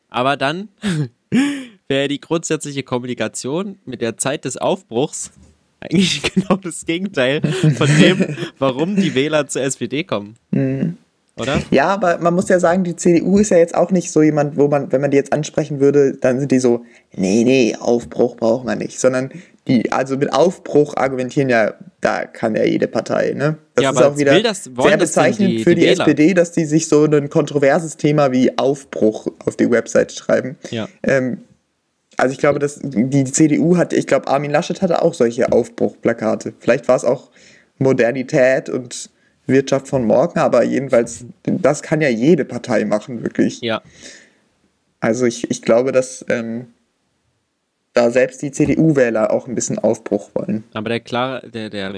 [0.10, 0.70] Aber dann
[1.88, 5.32] wäre die grundsätzliche Kommunikation mit der Zeit des Aufbruchs
[5.80, 10.36] eigentlich genau das Gegenteil von dem, warum die Wähler zur SPD kommen.
[10.52, 10.98] Mhm.
[11.38, 11.62] Oder?
[11.72, 14.58] Ja, aber man muss ja sagen, die CDU ist ja jetzt auch nicht so jemand,
[14.58, 16.84] wo man, wenn man die jetzt ansprechen würde, dann sind die so,
[17.16, 19.32] nee, nee, Aufbruch braucht man nicht, sondern
[19.68, 23.58] die, also mit Aufbruch argumentieren ja, da kann ja jede Partei, ne?
[23.76, 26.66] Das ja, ist auch wieder das, sehr bezeichnend die, für die, die SPD, dass die
[26.66, 30.58] sich so ein kontroverses Thema wie Aufbruch auf die Website schreiben.
[30.72, 30.88] Ja.
[31.04, 31.40] Ähm,
[32.18, 36.54] also ich glaube, dass die CDU hat, ich glaube, Armin Laschet hatte auch solche Aufbruchplakate.
[36.60, 37.30] Vielleicht war es auch
[37.78, 39.10] Modernität und
[39.48, 43.62] Wirtschaft von morgen, aber jedenfalls, das kann ja jede Partei machen, wirklich.
[43.62, 43.82] Ja.
[45.00, 46.68] Also ich, ich glaube, dass ähm,
[47.94, 50.64] da selbst die CDU-Wähler auch ein bisschen Aufbruch wollen.
[50.74, 51.92] Aber der klare, der, der,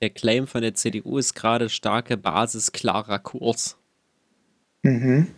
[0.00, 3.76] der Claim von der CDU ist gerade starke Basis, klarer Kurs.
[4.82, 5.28] Mhm.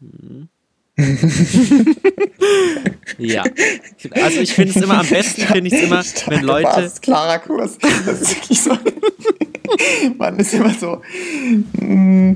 [0.00, 0.48] mhm.
[3.18, 3.44] ja.
[4.10, 6.64] Also ich finde es immer am besten, finde ich es immer, wenn Leute.
[6.64, 7.78] Basis, klarer Kurs.
[7.78, 8.76] Das ist wirklich so.
[10.18, 11.00] Man ist immer so.
[11.74, 12.32] Mm,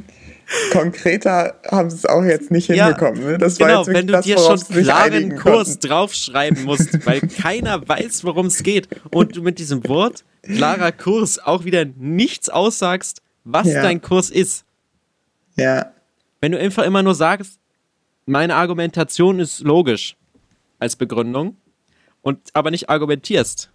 [0.73, 3.25] konkreter haben sie es auch jetzt nicht ja, hinbekommen.
[3.25, 3.39] Ne?
[3.39, 5.89] Das genau, wenn du das, dir schon klaren Kurs konnten.
[5.89, 11.39] draufschreiben musst, weil keiner weiß, worum es geht und du mit diesem Wort klarer Kurs
[11.39, 13.83] auch wieder nichts aussagst, was ja.
[13.83, 14.65] dein Kurs ist.
[15.57, 15.93] Ja.
[16.41, 17.59] Wenn du einfach immer nur sagst,
[18.27, 20.17] meine Argumentation ist logisch
[20.79, 21.57] als Begründung
[22.23, 23.71] und aber nicht argumentierst,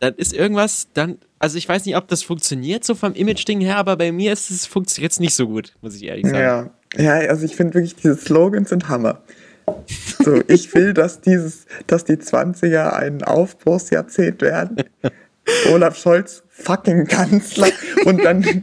[0.00, 3.76] dann ist irgendwas, dann, also ich weiß nicht, ob das funktioniert so vom Image-Ding her,
[3.76, 6.70] aber bei mir ist es funktioniert jetzt nicht so gut, muss ich ehrlich sagen.
[6.96, 9.22] Ja, ja also ich finde wirklich, diese Slogans sind Hammer.
[10.24, 14.84] So, ich will, dass dieses, dass die 20er ein Aufbruchsjahrzehnt werden.
[15.72, 17.68] Olaf Scholz fucking Kanzler
[18.04, 18.44] und dann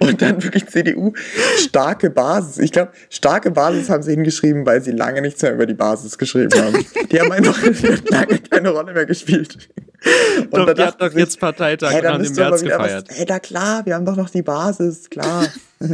[0.00, 1.12] und dann wirklich CDU
[1.58, 2.58] starke Basis.
[2.58, 6.18] Ich glaube, starke Basis haben sie hingeschrieben, weil sie lange nichts mehr über die Basis
[6.18, 6.84] geschrieben haben.
[7.10, 7.56] Die haben einfach
[8.10, 9.68] lange keine Rolle mehr gespielt.
[10.50, 13.08] Und doch, die hat doch jetzt Parteitag hey, haben im März gefeiert.
[13.08, 15.46] Was, hey, da klar, wir haben doch noch die Basis, klar.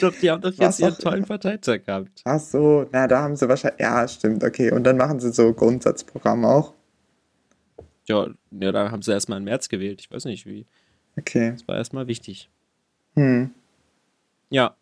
[0.00, 2.22] doch, die haben doch jetzt ihren tollen Parteitag gehabt.
[2.24, 4.72] Ach so, na, da haben sie wahrscheinlich, ja, stimmt, okay.
[4.72, 6.72] Und dann machen sie so Grundsatzprogramm auch.
[8.08, 10.00] Ja, ja, da haben sie erstmal im März gewählt.
[10.00, 10.66] Ich weiß nicht, wie.
[11.18, 11.52] Okay.
[11.52, 12.50] Das war erstmal wichtig.
[13.14, 13.50] Hm.
[14.50, 14.76] Ja.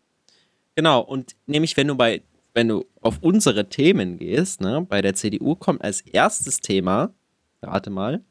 [0.75, 1.01] Genau.
[1.01, 2.21] Und nämlich, wenn du bei,
[2.53, 7.13] wenn du auf unsere Themen gehst, ne, bei der CDU kommt als erstes Thema,
[7.61, 8.21] rate mal.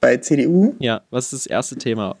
[0.00, 0.74] Bei CDU?
[0.78, 2.16] Ja, was ist das erste Thema?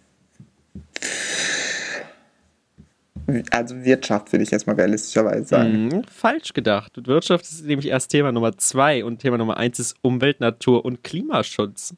[3.50, 5.86] Also Wirtschaft würde ich jetzt mal realistischerweise sagen.
[5.86, 6.92] Mhm, falsch gedacht.
[7.06, 11.04] Wirtschaft ist nämlich erst Thema Nummer zwei und Thema Nummer eins ist Umwelt, Natur und
[11.04, 11.94] Klimaschutz.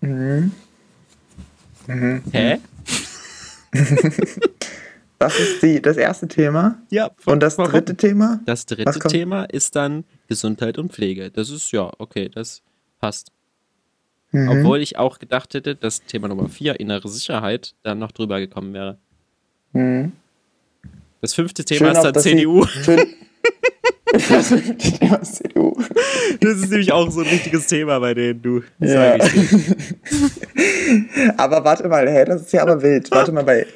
[0.00, 0.52] Mhm.
[1.86, 2.22] Mhm.
[2.32, 2.58] Hä?
[5.18, 6.78] das ist die, das erste Thema.
[6.90, 7.10] Ja.
[7.26, 7.72] Und das warum?
[7.72, 8.40] dritte Thema?
[8.46, 11.30] Das dritte Thema ist dann Gesundheit und Pflege.
[11.30, 12.62] Das ist ja, okay, das
[13.00, 13.32] passt.
[14.32, 14.48] Mhm.
[14.48, 18.74] Obwohl ich auch gedacht hätte, dass Thema Nummer vier, innere Sicherheit, dann noch drüber gekommen
[18.74, 18.98] wäre.
[19.72, 20.12] Mhm.
[21.20, 22.66] Das fünfte Thema schön ist dann CDU.
[24.12, 25.76] Das fünfte Thema ist CDU.
[26.40, 28.62] Das ist nämlich auch so ein wichtiges Thema bei denen, du.
[28.78, 29.14] Ja.
[31.36, 33.10] aber warte mal, hey, das ist ja aber wild.
[33.10, 33.66] Warte mal, bei.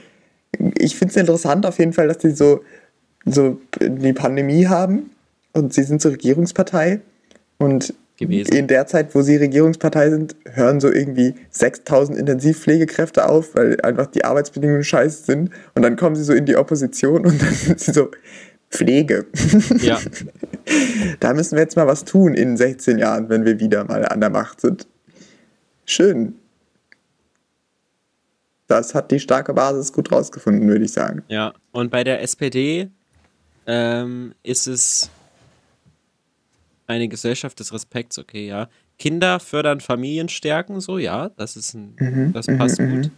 [0.78, 2.62] Ich finde es interessant auf jeden Fall, dass die so,
[3.24, 5.10] so die Pandemie haben
[5.52, 7.00] und sie sind zur Regierungspartei
[7.58, 8.52] und gewesen.
[8.52, 14.06] In der Zeit, wo sie Regierungspartei sind, hören so irgendwie 6000 Intensivpflegekräfte auf, weil einfach
[14.06, 15.50] die Arbeitsbedingungen scheiße sind.
[15.74, 18.10] Und dann kommen sie so in die Opposition und dann sind sie so,
[18.70, 19.26] Pflege.
[19.78, 19.98] Ja.
[21.20, 24.20] da müssen wir jetzt mal was tun in 16 Jahren, wenn wir wieder mal an
[24.20, 24.86] der Macht sind.
[25.86, 26.34] Schön.
[28.66, 31.22] Das hat die starke Basis gut rausgefunden, würde ich sagen.
[31.28, 32.90] Ja, und bei der SPD
[33.66, 35.10] ähm, ist es
[36.88, 38.68] eine Gesellschaft des Respekts, okay, ja.
[38.98, 43.04] Kinder fördern Familien stärken, so, ja, das ist ein, mhm, das passt mhm, gut.
[43.04, 43.10] Mhm.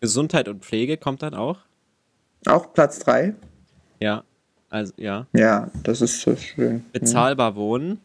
[0.00, 1.58] Gesundheit und Pflege kommt dann auch.
[2.46, 3.34] Auch Platz 3?
[3.98, 4.22] Ja,
[4.68, 5.26] also ja.
[5.32, 6.84] Ja, das ist so schön.
[6.92, 8.00] Bezahlbar wohnen,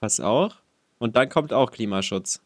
[0.00, 0.54] passt auch.
[0.98, 2.40] Und dann kommt auch Klimaschutz.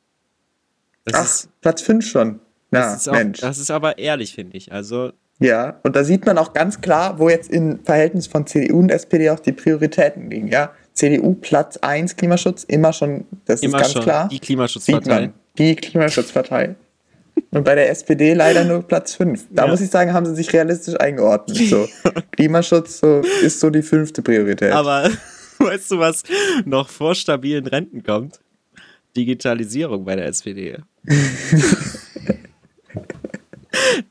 [1.04, 2.40] Das Ach, ist, Platz 5 schon.
[2.72, 3.38] Ja, das ist, Mensch.
[3.38, 4.72] Auch, das ist aber ehrlich, finde ich.
[4.72, 5.12] Also.
[5.38, 8.90] Ja, und da sieht man auch ganz klar, wo jetzt im Verhältnis von CDU und
[8.90, 10.48] SPD auch die Prioritäten liegen.
[10.48, 14.02] Ja, CDU Platz 1 Klimaschutz, immer schon, das immer ist ganz schon.
[14.02, 14.28] klar.
[14.28, 15.30] Die Klimaschutzpartei.
[15.56, 16.74] Die Klimaschutzpartei.
[17.52, 19.46] Und bei der SPD leider nur Platz 5.
[19.50, 19.70] Da ja.
[19.70, 21.56] muss ich sagen, haben sie sich realistisch eingeordnet.
[21.56, 21.88] So.
[22.32, 24.72] Klimaschutz so, ist so die fünfte Priorität.
[24.72, 25.10] Aber
[25.58, 26.22] weißt du, was
[26.66, 28.38] noch vor stabilen Renten kommt?
[29.16, 30.76] Digitalisierung bei der SPD.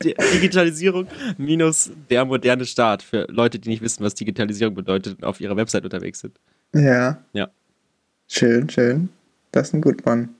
[0.02, 1.06] Digitalisierung
[1.38, 5.56] minus der moderne Staat für Leute, die nicht wissen, was Digitalisierung bedeutet und auf ihrer
[5.56, 6.36] Website unterwegs sind.
[6.74, 7.22] Ja.
[7.32, 7.48] Ja.
[8.28, 9.08] Schön, schön.
[9.52, 10.30] Das ist ein gut Mann.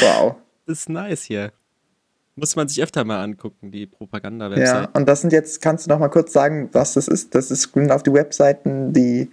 [0.00, 0.36] wow.
[0.66, 1.52] Das ist nice hier.
[2.36, 4.66] Muss man sich öfter mal angucken, die Propaganda-Website.
[4.66, 7.34] Ja, und das sind jetzt, kannst du noch mal kurz sagen, was das ist?
[7.34, 9.30] Das ist auf die Webseiten, die,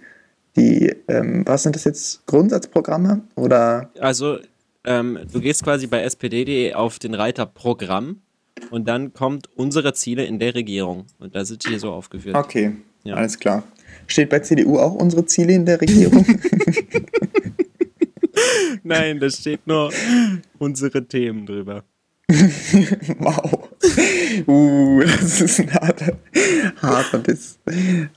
[0.56, 3.22] die ähm, was sind das jetzt, Grundsatzprogramme?
[3.36, 3.90] Oder?
[3.98, 4.38] Also,
[4.84, 8.20] ähm, du gehst quasi bei spd.de auf den Reiter Programm
[8.70, 11.06] und dann kommt unsere Ziele in der Regierung.
[11.18, 12.36] Und da sind hier so aufgeführt.
[12.36, 12.76] Okay,
[13.08, 13.16] ja.
[13.16, 13.62] alles klar.
[14.06, 16.24] Steht bei CDU auch unsere Ziele in der Regierung?
[18.82, 19.92] Nein, da steht nur
[20.58, 21.84] unsere Themen drüber.
[23.18, 23.68] wow.
[24.46, 26.16] Uh, das ist ein harter,
[26.80, 27.58] harter Biss.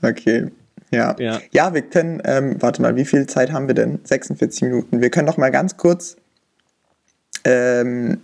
[0.02, 0.50] Okay.
[0.90, 1.16] Ja.
[1.18, 4.00] Ja, ja wir können, ähm, warte mal, wie viel Zeit haben wir denn?
[4.04, 5.00] 46 Minuten.
[5.00, 6.16] Wir können doch mal ganz kurz
[7.44, 8.20] ähm,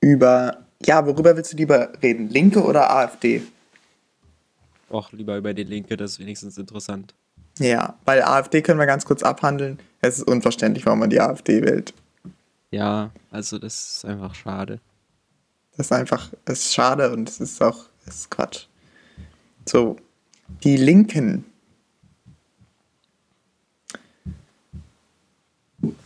[0.00, 2.28] über, ja, worüber willst du lieber reden?
[2.28, 3.42] Linke oder AfD?
[4.92, 7.14] Och, lieber über die Linke, das ist wenigstens interessant.
[7.58, 9.78] Ja, weil AfD können wir ganz kurz abhandeln.
[10.02, 11.94] Es ist unverständlich, warum man die AfD wählt.
[12.70, 14.80] Ja, also das ist einfach schade.
[15.76, 18.66] Das ist einfach, es ist schade und es ist auch, es ist Quatsch.
[19.66, 19.96] So,
[20.62, 21.46] die Linken.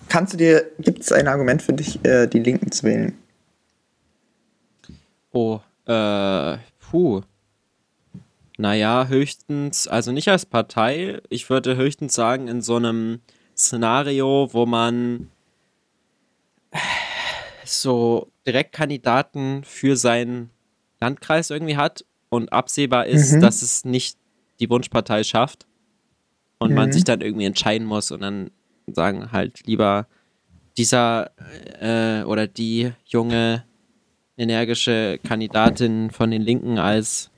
[0.09, 3.19] Kannst du dir, gibt es ein Argument für dich, äh, die Linken zu wählen?
[5.33, 7.23] Oh, äh, puh.
[8.59, 13.21] Naja, höchstens, also nicht als Partei, ich würde höchstens sagen, in so einem
[13.57, 15.31] Szenario, wo man
[17.65, 20.51] so Direktkandidaten für seinen
[21.01, 23.41] Landkreis irgendwie hat und absehbar ist, mhm.
[23.41, 24.19] dass es nicht
[24.61, 25.67] die Wunschpartei schafft
[26.59, 26.77] und mhm.
[26.77, 28.51] man sich dann irgendwie entscheiden muss und dann
[28.87, 30.07] sagen halt lieber
[30.79, 31.31] dieser
[31.81, 33.65] äh, oder die junge
[34.37, 37.31] energische Kandidatin von den Linken als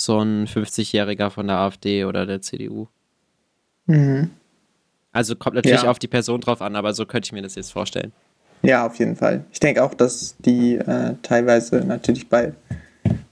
[0.00, 2.86] so ein 50-Jähriger von der AfD oder der CDU.
[3.86, 4.30] Mhm.
[5.12, 5.90] Also kommt natürlich ja.
[5.90, 8.12] auf die Person drauf an, aber so könnte ich mir das jetzt vorstellen.
[8.62, 9.44] Ja, auf jeden Fall.
[9.52, 12.52] Ich denke auch, dass die äh, teilweise natürlich bei,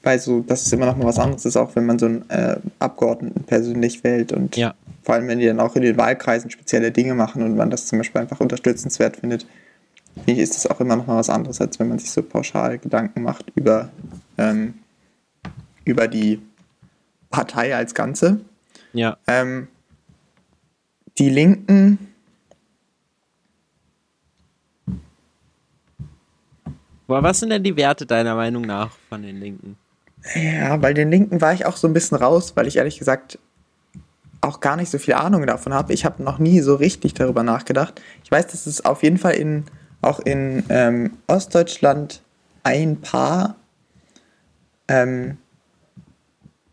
[0.03, 2.29] bei so, dass es immer noch mal was anderes ist, auch wenn man so einen
[2.31, 4.75] äh, Abgeordneten persönlich wählt und ja.
[5.03, 7.87] vor allem, wenn die dann auch in den Wahlkreisen spezielle Dinge machen und man das
[7.87, 9.47] zum Beispiel einfach unterstützenswert findet,
[10.15, 12.23] finde ich, ist das auch immer noch mal was anderes, als wenn man sich so
[12.23, 13.91] pauschal Gedanken macht über,
[14.39, 14.75] ähm,
[15.85, 16.41] über die
[17.31, 18.41] Partei als Ganze.
[18.93, 19.17] Ja.
[19.27, 19.69] Ähm,
[21.19, 21.99] die Linken.
[27.07, 29.77] Aber was sind denn die Werte deiner Meinung nach von den Linken?
[30.35, 33.39] Ja, bei den Linken war ich auch so ein bisschen raus, weil ich ehrlich gesagt
[34.41, 35.93] auch gar nicht so viel Ahnung davon habe.
[35.93, 38.01] Ich habe noch nie so richtig darüber nachgedacht.
[38.25, 39.65] Ich weiß, dass es auf jeden Fall in,
[40.01, 42.23] auch in ähm, Ostdeutschland
[42.63, 43.57] ein paar
[44.87, 45.39] ähm,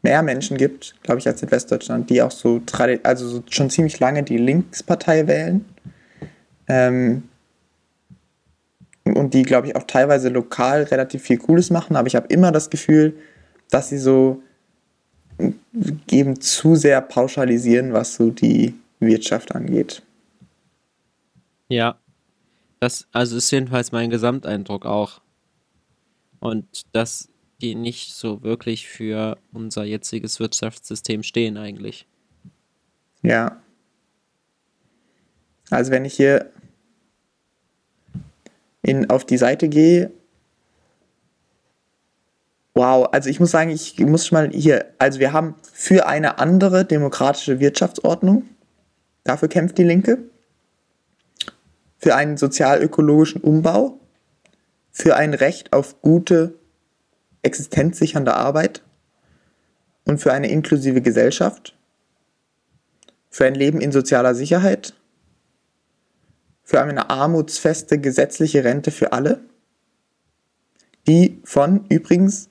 [0.05, 2.61] mehr Menschen gibt, glaube ich, als in Westdeutschland, die auch so,
[3.03, 5.65] also so schon ziemlich lange die Linkspartei wählen.
[6.67, 7.23] Ähm,
[9.03, 12.51] und die, glaube ich, auch teilweise lokal relativ viel Cooles machen, aber ich habe immer
[12.51, 13.15] das Gefühl,
[13.69, 14.41] dass sie so
[16.09, 20.03] eben zu sehr pauschalisieren, was so die Wirtschaft angeht.
[21.67, 21.97] Ja,
[22.79, 25.21] das also ist jedenfalls mein Gesamteindruck auch.
[26.39, 27.27] Und das
[27.61, 32.07] die nicht so wirklich für unser jetziges Wirtschaftssystem stehen eigentlich.
[33.21, 33.61] Ja.
[35.69, 36.51] Also wenn ich hier
[38.81, 40.11] in, auf die Seite gehe,
[42.75, 46.39] wow, also ich muss sagen, ich muss schon mal hier, also wir haben für eine
[46.39, 48.43] andere demokratische Wirtschaftsordnung,
[49.23, 50.19] dafür kämpft die Linke,
[51.97, 53.99] für einen sozial-ökologischen Umbau,
[54.91, 56.53] für ein Recht auf gute
[57.45, 58.81] existenzsichernde Arbeit
[60.03, 61.75] und für eine inklusive Gesellschaft,
[63.29, 64.93] für ein Leben in sozialer Sicherheit,
[66.63, 69.41] für eine armutsfeste gesetzliche Rente für alle,
[71.07, 72.49] die von übrigens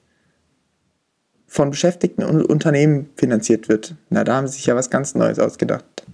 [1.47, 3.95] von Beschäftigten und Unternehmen finanziert wird.
[4.11, 6.05] Na, da haben sie sich ja was ganz Neues ausgedacht.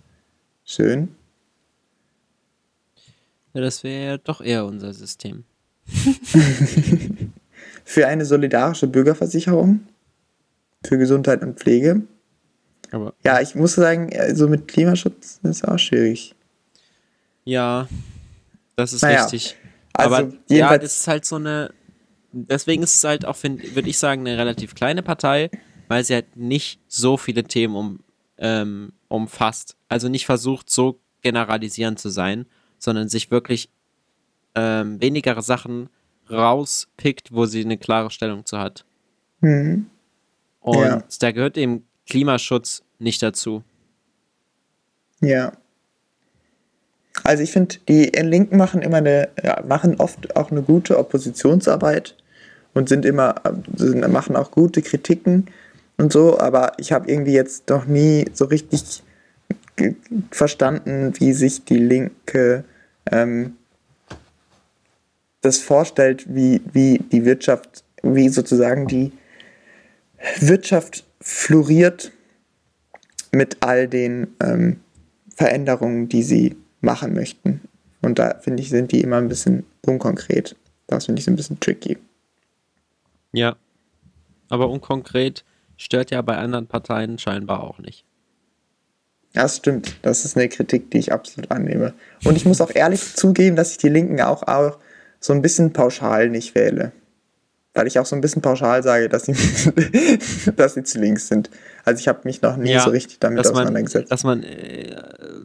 [0.65, 1.15] Schön.
[3.55, 5.45] Ja, das wäre ja doch eher unser System.
[7.91, 9.81] Für eine solidarische Bürgerversicherung?
[10.87, 12.03] Für Gesundheit und Pflege?
[12.93, 16.37] Aber ja, ich muss sagen, also mit Klimaschutz ist auch schwierig.
[17.45, 17.89] Ja,
[18.77, 19.57] das ist naja, richtig.
[19.93, 21.75] Also Aber ja, das ist halt so eine.
[22.31, 25.51] Deswegen ist es halt auch, würde ich sagen, eine relativ kleine Partei,
[25.89, 27.99] weil sie halt nicht so viele Themen um,
[28.39, 29.75] ähm, umfasst.
[29.89, 32.47] Also nicht versucht, so generalisierend zu sein,
[32.79, 33.69] sondern sich wirklich
[34.55, 35.89] ähm, wenigere Sachen
[36.31, 38.85] rauspickt, wo sie eine klare Stellung zu hat.
[39.41, 39.87] Mhm.
[40.61, 41.03] Und ja.
[41.21, 43.63] da gehört eben Klimaschutz nicht dazu.
[45.21, 45.53] Ja.
[47.25, 52.17] Also ich finde, die Linken machen immer eine, ja, machen oft auch eine gute Oppositionsarbeit
[52.73, 53.35] und sind immer,
[53.77, 55.47] sind, machen auch gute Kritiken
[55.99, 59.03] und so, aber ich habe irgendwie jetzt noch nie so richtig
[60.31, 62.65] verstanden, wie sich die Linke
[63.11, 63.57] ähm,
[65.41, 69.13] das vorstellt, wie, wie die Wirtschaft, wie sozusagen die
[70.41, 72.13] Wirtschaft floriert
[73.33, 74.81] mit all den ähm,
[75.35, 77.61] Veränderungen, die sie machen möchten.
[78.03, 80.57] Und da finde ich, sind die immer ein bisschen unkonkret.
[80.87, 81.99] Das finde ich so ein bisschen tricky.
[83.33, 83.57] Ja.
[84.49, 85.45] Aber unkonkret
[85.77, 88.05] stört ja bei anderen Parteien scheinbar auch nicht.
[89.33, 89.97] Das stimmt.
[90.03, 91.95] Das ist eine Kritik, die ich absolut annehme.
[92.25, 94.79] Und ich muss auch ehrlich zugeben, dass ich die Linken auch, auch
[95.21, 96.93] so ein bisschen pauschal nicht wähle.
[97.73, 99.35] Weil ich auch so ein bisschen pauschal sage, dass sie,
[100.57, 101.51] dass sie zu links sind.
[101.85, 104.11] Also ich habe mich noch nie ja, so richtig damit dass auseinandergesetzt.
[104.11, 104.97] Man, dass man, äh,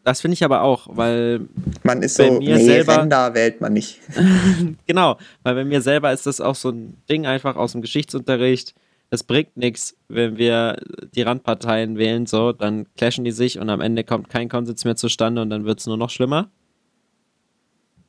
[0.03, 1.41] das finde ich aber auch, weil
[1.83, 3.99] man ist so, mir nee, selber, Ränder wählt man nicht.
[4.87, 8.73] genau, weil bei mir selber ist das auch so ein Ding einfach aus dem Geschichtsunterricht.
[9.11, 10.77] Es bringt nichts, wenn wir
[11.15, 14.95] die Randparteien wählen, so, dann clashen die sich und am Ende kommt kein Konsens mehr
[14.95, 16.49] zustande und dann wird es nur noch schlimmer.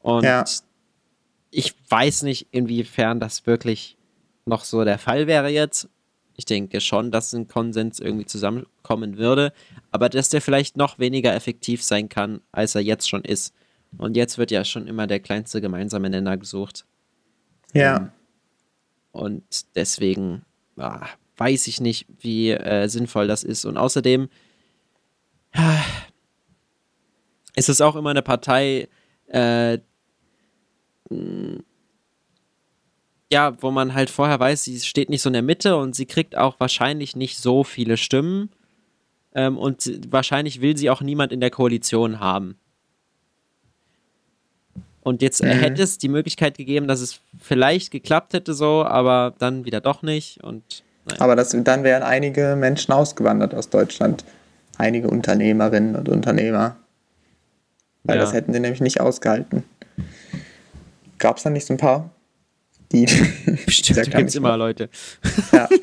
[0.00, 0.44] Und ja.
[1.56, 3.96] Ich weiß nicht, inwiefern das wirklich
[4.44, 5.88] noch so der Fall wäre jetzt.
[6.34, 9.54] Ich denke schon, dass ein Konsens irgendwie zusammenkommen würde,
[9.90, 13.54] aber dass der vielleicht noch weniger effektiv sein kann, als er jetzt schon ist.
[13.96, 16.84] Und jetzt wird ja schon immer der kleinste gemeinsame Nenner gesucht.
[17.72, 17.96] Ja.
[17.96, 18.10] Ähm,
[19.12, 20.44] und deswegen
[20.76, 21.06] ah,
[21.38, 23.64] weiß ich nicht, wie äh, sinnvoll das ist.
[23.64, 24.28] Und außerdem
[25.54, 25.82] ah,
[27.54, 28.88] ist es auch immer eine Partei,
[29.28, 29.78] äh,
[33.30, 36.06] ja, wo man halt vorher weiß, sie steht nicht so in der Mitte und sie
[36.06, 38.50] kriegt auch wahrscheinlich nicht so viele Stimmen.
[39.34, 42.56] Ähm, und wahrscheinlich will sie auch niemand in der Koalition haben.
[45.02, 45.48] Und jetzt mhm.
[45.48, 50.02] hätte es die Möglichkeit gegeben, dass es vielleicht geklappt hätte so, aber dann wieder doch
[50.02, 50.42] nicht.
[50.42, 51.20] Und, naja.
[51.20, 54.24] Aber das, dann wären einige Menschen ausgewandert aus Deutschland.
[54.78, 56.76] Einige Unternehmerinnen und Unternehmer.
[58.04, 58.22] Weil ja.
[58.22, 59.64] das hätten sie nämlich nicht ausgehalten.
[61.18, 62.10] Gab es da nicht so ein paar?
[62.92, 63.06] Die,
[63.66, 64.88] Bestimmt, da gibt es immer Leute.
[65.52, 65.68] Ja.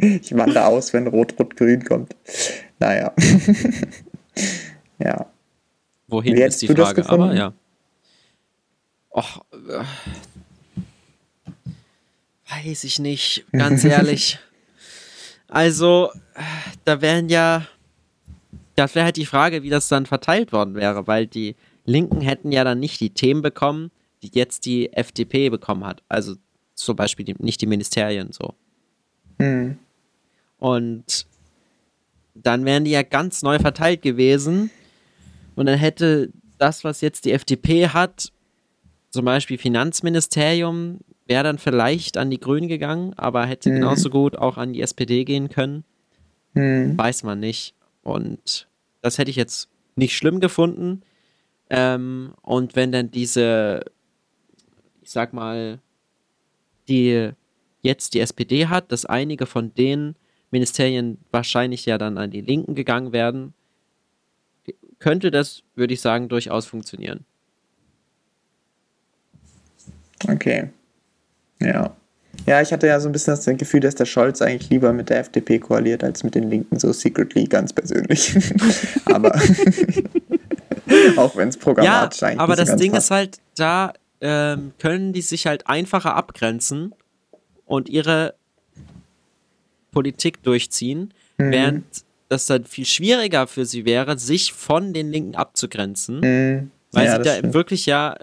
[0.00, 2.16] Ich wandere aus, wenn Rot-Rot-Grün kommt.
[2.80, 3.12] Naja.
[4.98, 5.26] ja.
[6.08, 7.52] Wohin Wie ist die Frage, aber ja.
[9.10, 9.84] Och, äh,
[12.50, 14.38] weiß ich nicht, ganz ehrlich.
[15.48, 16.10] also,
[16.84, 17.66] da wären ja,
[18.74, 22.50] das wäre halt die Frage, wie das dann verteilt worden wäre, weil die Linken hätten
[22.50, 23.92] ja dann nicht die Themen bekommen,
[24.32, 26.02] jetzt die FDP bekommen hat.
[26.08, 26.34] Also
[26.74, 28.54] zum Beispiel die, nicht die Ministerien so.
[29.38, 29.78] Mhm.
[30.58, 31.26] Und
[32.34, 34.70] dann wären die ja ganz neu verteilt gewesen.
[35.54, 38.32] Und dann hätte das, was jetzt die FDP hat,
[39.10, 43.76] zum Beispiel Finanzministerium, wäre dann vielleicht an die Grünen gegangen, aber hätte mhm.
[43.76, 45.84] genauso gut auch an die SPD gehen können.
[46.54, 46.98] Mhm.
[46.98, 47.74] Weiß man nicht.
[48.02, 48.68] Und
[49.00, 51.02] das hätte ich jetzt nicht schlimm gefunden.
[51.70, 53.84] Ähm, und wenn dann diese
[55.14, 55.78] sag mal,
[56.88, 57.30] die
[57.80, 60.16] jetzt die SPD hat, dass einige von den
[60.50, 63.54] Ministerien wahrscheinlich ja dann an die Linken gegangen werden,
[64.98, 67.24] könnte das, würde ich sagen, durchaus funktionieren.
[70.28, 70.70] Okay.
[71.60, 71.94] Ja.
[72.46, 75.08] Ja, ich hatte ja so ein bisschen das Gefühl, dass der Scholz eigentlich lieber mit
[75.08, 78.34] der FDP koaliert als mit den Linken, so secretly, ganz persönlich.
[79.06, 79.34] aber
[81.16, 83.06] auch wenn es programmatisch ja, eigentlich aber das Ding passt.
[83.06, 86.94] ist halt, da ähm, können die sich halt einfacher abgrenzen
[87.66, 88.34] und ihre
[89.90, 91.50] Politik durchziehen, mhm.
[91.50, 91.84] während
[92.28, 96.70] das dann viel schwieriger für sie wäre, sich von den Linken abzugrenzen, mhm.
[96.92, 97.54] weil ja, sie da stimmt.
[97.54, 98.16] wirklich ja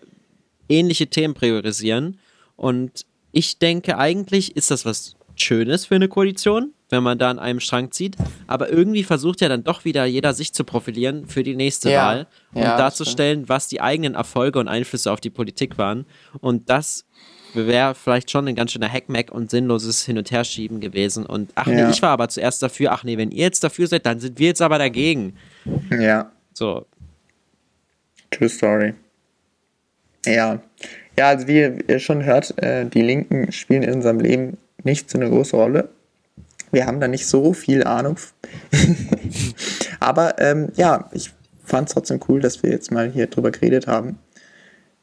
[0.69, 2.17] ähnliche Themen priorisieren.
[2.55, 7.39] Und ich denke, eigentlich ist das was Schönes für eine Koalition, wenn man da an
[7.39, 8.15] einem Strang zieht.
[8.47, 12.05] Aber irgendwie versucht ja dann doch wieder jeder sich zu profilieren für die nächste Ja.
[12.05, 16.05] Wahl, um Ja, darzustellen, was die eigenen Erfolge und Einflüsse auf die Politik waren.
[16.41, 17.05] Und das
[17.53, 21.25] wäre vielleicht schon ein ganz schöner Hackmack und sinnloses Hin- und Herschieben gewesen.
[21.25, 21.89] Und ach nee, Ja.
[21.89, 22.91] ich war aber zuerst dafür.
[22.91, 25.35] Ach nee, wenn ihr jetzt dafür seid, dann sind wir jetzt aber dagegen.
[25.89, 26.85] Ja, So,
[28.29, 28.93] true story.
[30.25, 30.61] Ja.
[31.17, 35.17] Ja, also wie ihr schon hört, äh, die Linken spielen in unserem Leben nicht so
[35.19, 35.89] eine große Rolle.
[36.71, 38.17] Wir haben da nicht so viel Ahnung.
[39.99, 41.31] Aber ähm, ja, ich
[41.63, 44.19] fand es trotzdem cool, dass wir jetzt mal hier drüber geredet haben.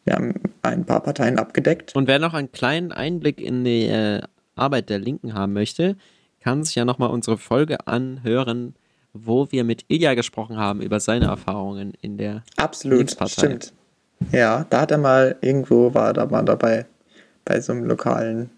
[0.05, 1.95] Wir haben ein paar Parteien abgedeckt.
[1.95, 4.23] Und wer noch einen kleinen Einblick in die äh,
[4.55, 5.97] Arbeit der Linken haben möchte,
[6.41, 8.75] kann sich ja nochmal unsere Folge anhören,
[9.13, 13.47] wo wir mit Ilja gesprochen haben über seine Erfahrungen in der Absolut, Linkspartei.
[13.47, 13.73] stimmt.
[14.33, 16.87] Ja, da hat er mal irgendwo war da mal dabei
[17.45, 18.51] bei so einem lokalen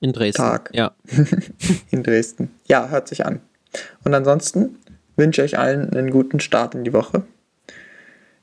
[0.00, 0.42] in Dresden.
[0.42, 0.70] Tag.
[0.72, 0.92] Ja.
[1.90, 2.50] in Dresden.
[2.66, 3.40] Ja, hört sich an.
[4.04, 4.76] Und ansonsten
[5.16, 7.22] wünsche ich euch allen einen guten Start in die Woche.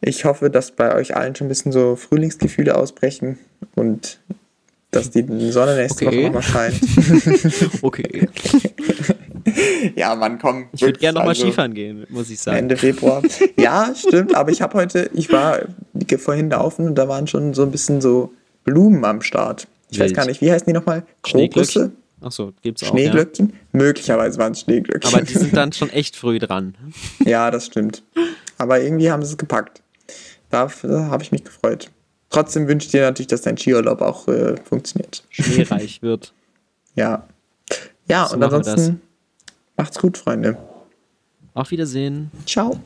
[0.02, 3.38] Ich hoffe, dass bei euch allen schon ein bisschen so Frühlingsgefühle ausbrechen
[3.76, 4.20] und
[4.92, 6.18] dass die Sonne nächste Okay.
[6.18, 6.80] Woche nochmal scheint.
[7.82, 8.28] Okay.
[9.96, 10.68] ja, Mann, komm.
[10.72, 12.58] Ich würde gerne nochmal also Skifahren gehen, muss ich sagen.
[12.58, 13.22] Ende Februar.
[13.58, 15.60] ja, stimmt, aber ich habe heute, ich war
[16.18, 18.34] vorhin laufen und da waren schon so ein bisschen so
[18.64, 19.68] Blumen am Start.
[19.94, 21.06] Ich weiß gar nicht, wie heißen die nochmal?
[21.22, 21.92] Krokusse?
[22.22, 22.88] Achso, gibt's auch.
[22.88, 22.92] Ja.
[22.94, 23.54] Schneeglöckchen?
[23.74, 25.14] Möglicherweise waren es Schneeglöckchen.
[25.14, 26.76] Aber die sind dann schon echt früh dran.
[27.26, 28.04] Ja, das stimmt.
[28.58, 29.82] Aber irgendwie haben sie es gepackt.
[30.50, 31.90] Dafür habe ich mich gefreut.
[32.30, 35.24] Trotzdem wünsche ich dir natürlich, dass dein Skiurlaub auch äh, funktioniert.
[35.30, 36.34] Schneereich wird.
[36.96, 37.28] Ja.
[38.08, 39.02] Ja, So und ansonsten
[39.78, 40.56] macht's gut, Freunde.
[41.56, 42.30] Auf Wiedersehen.
[42.46, 42.80] Ciao.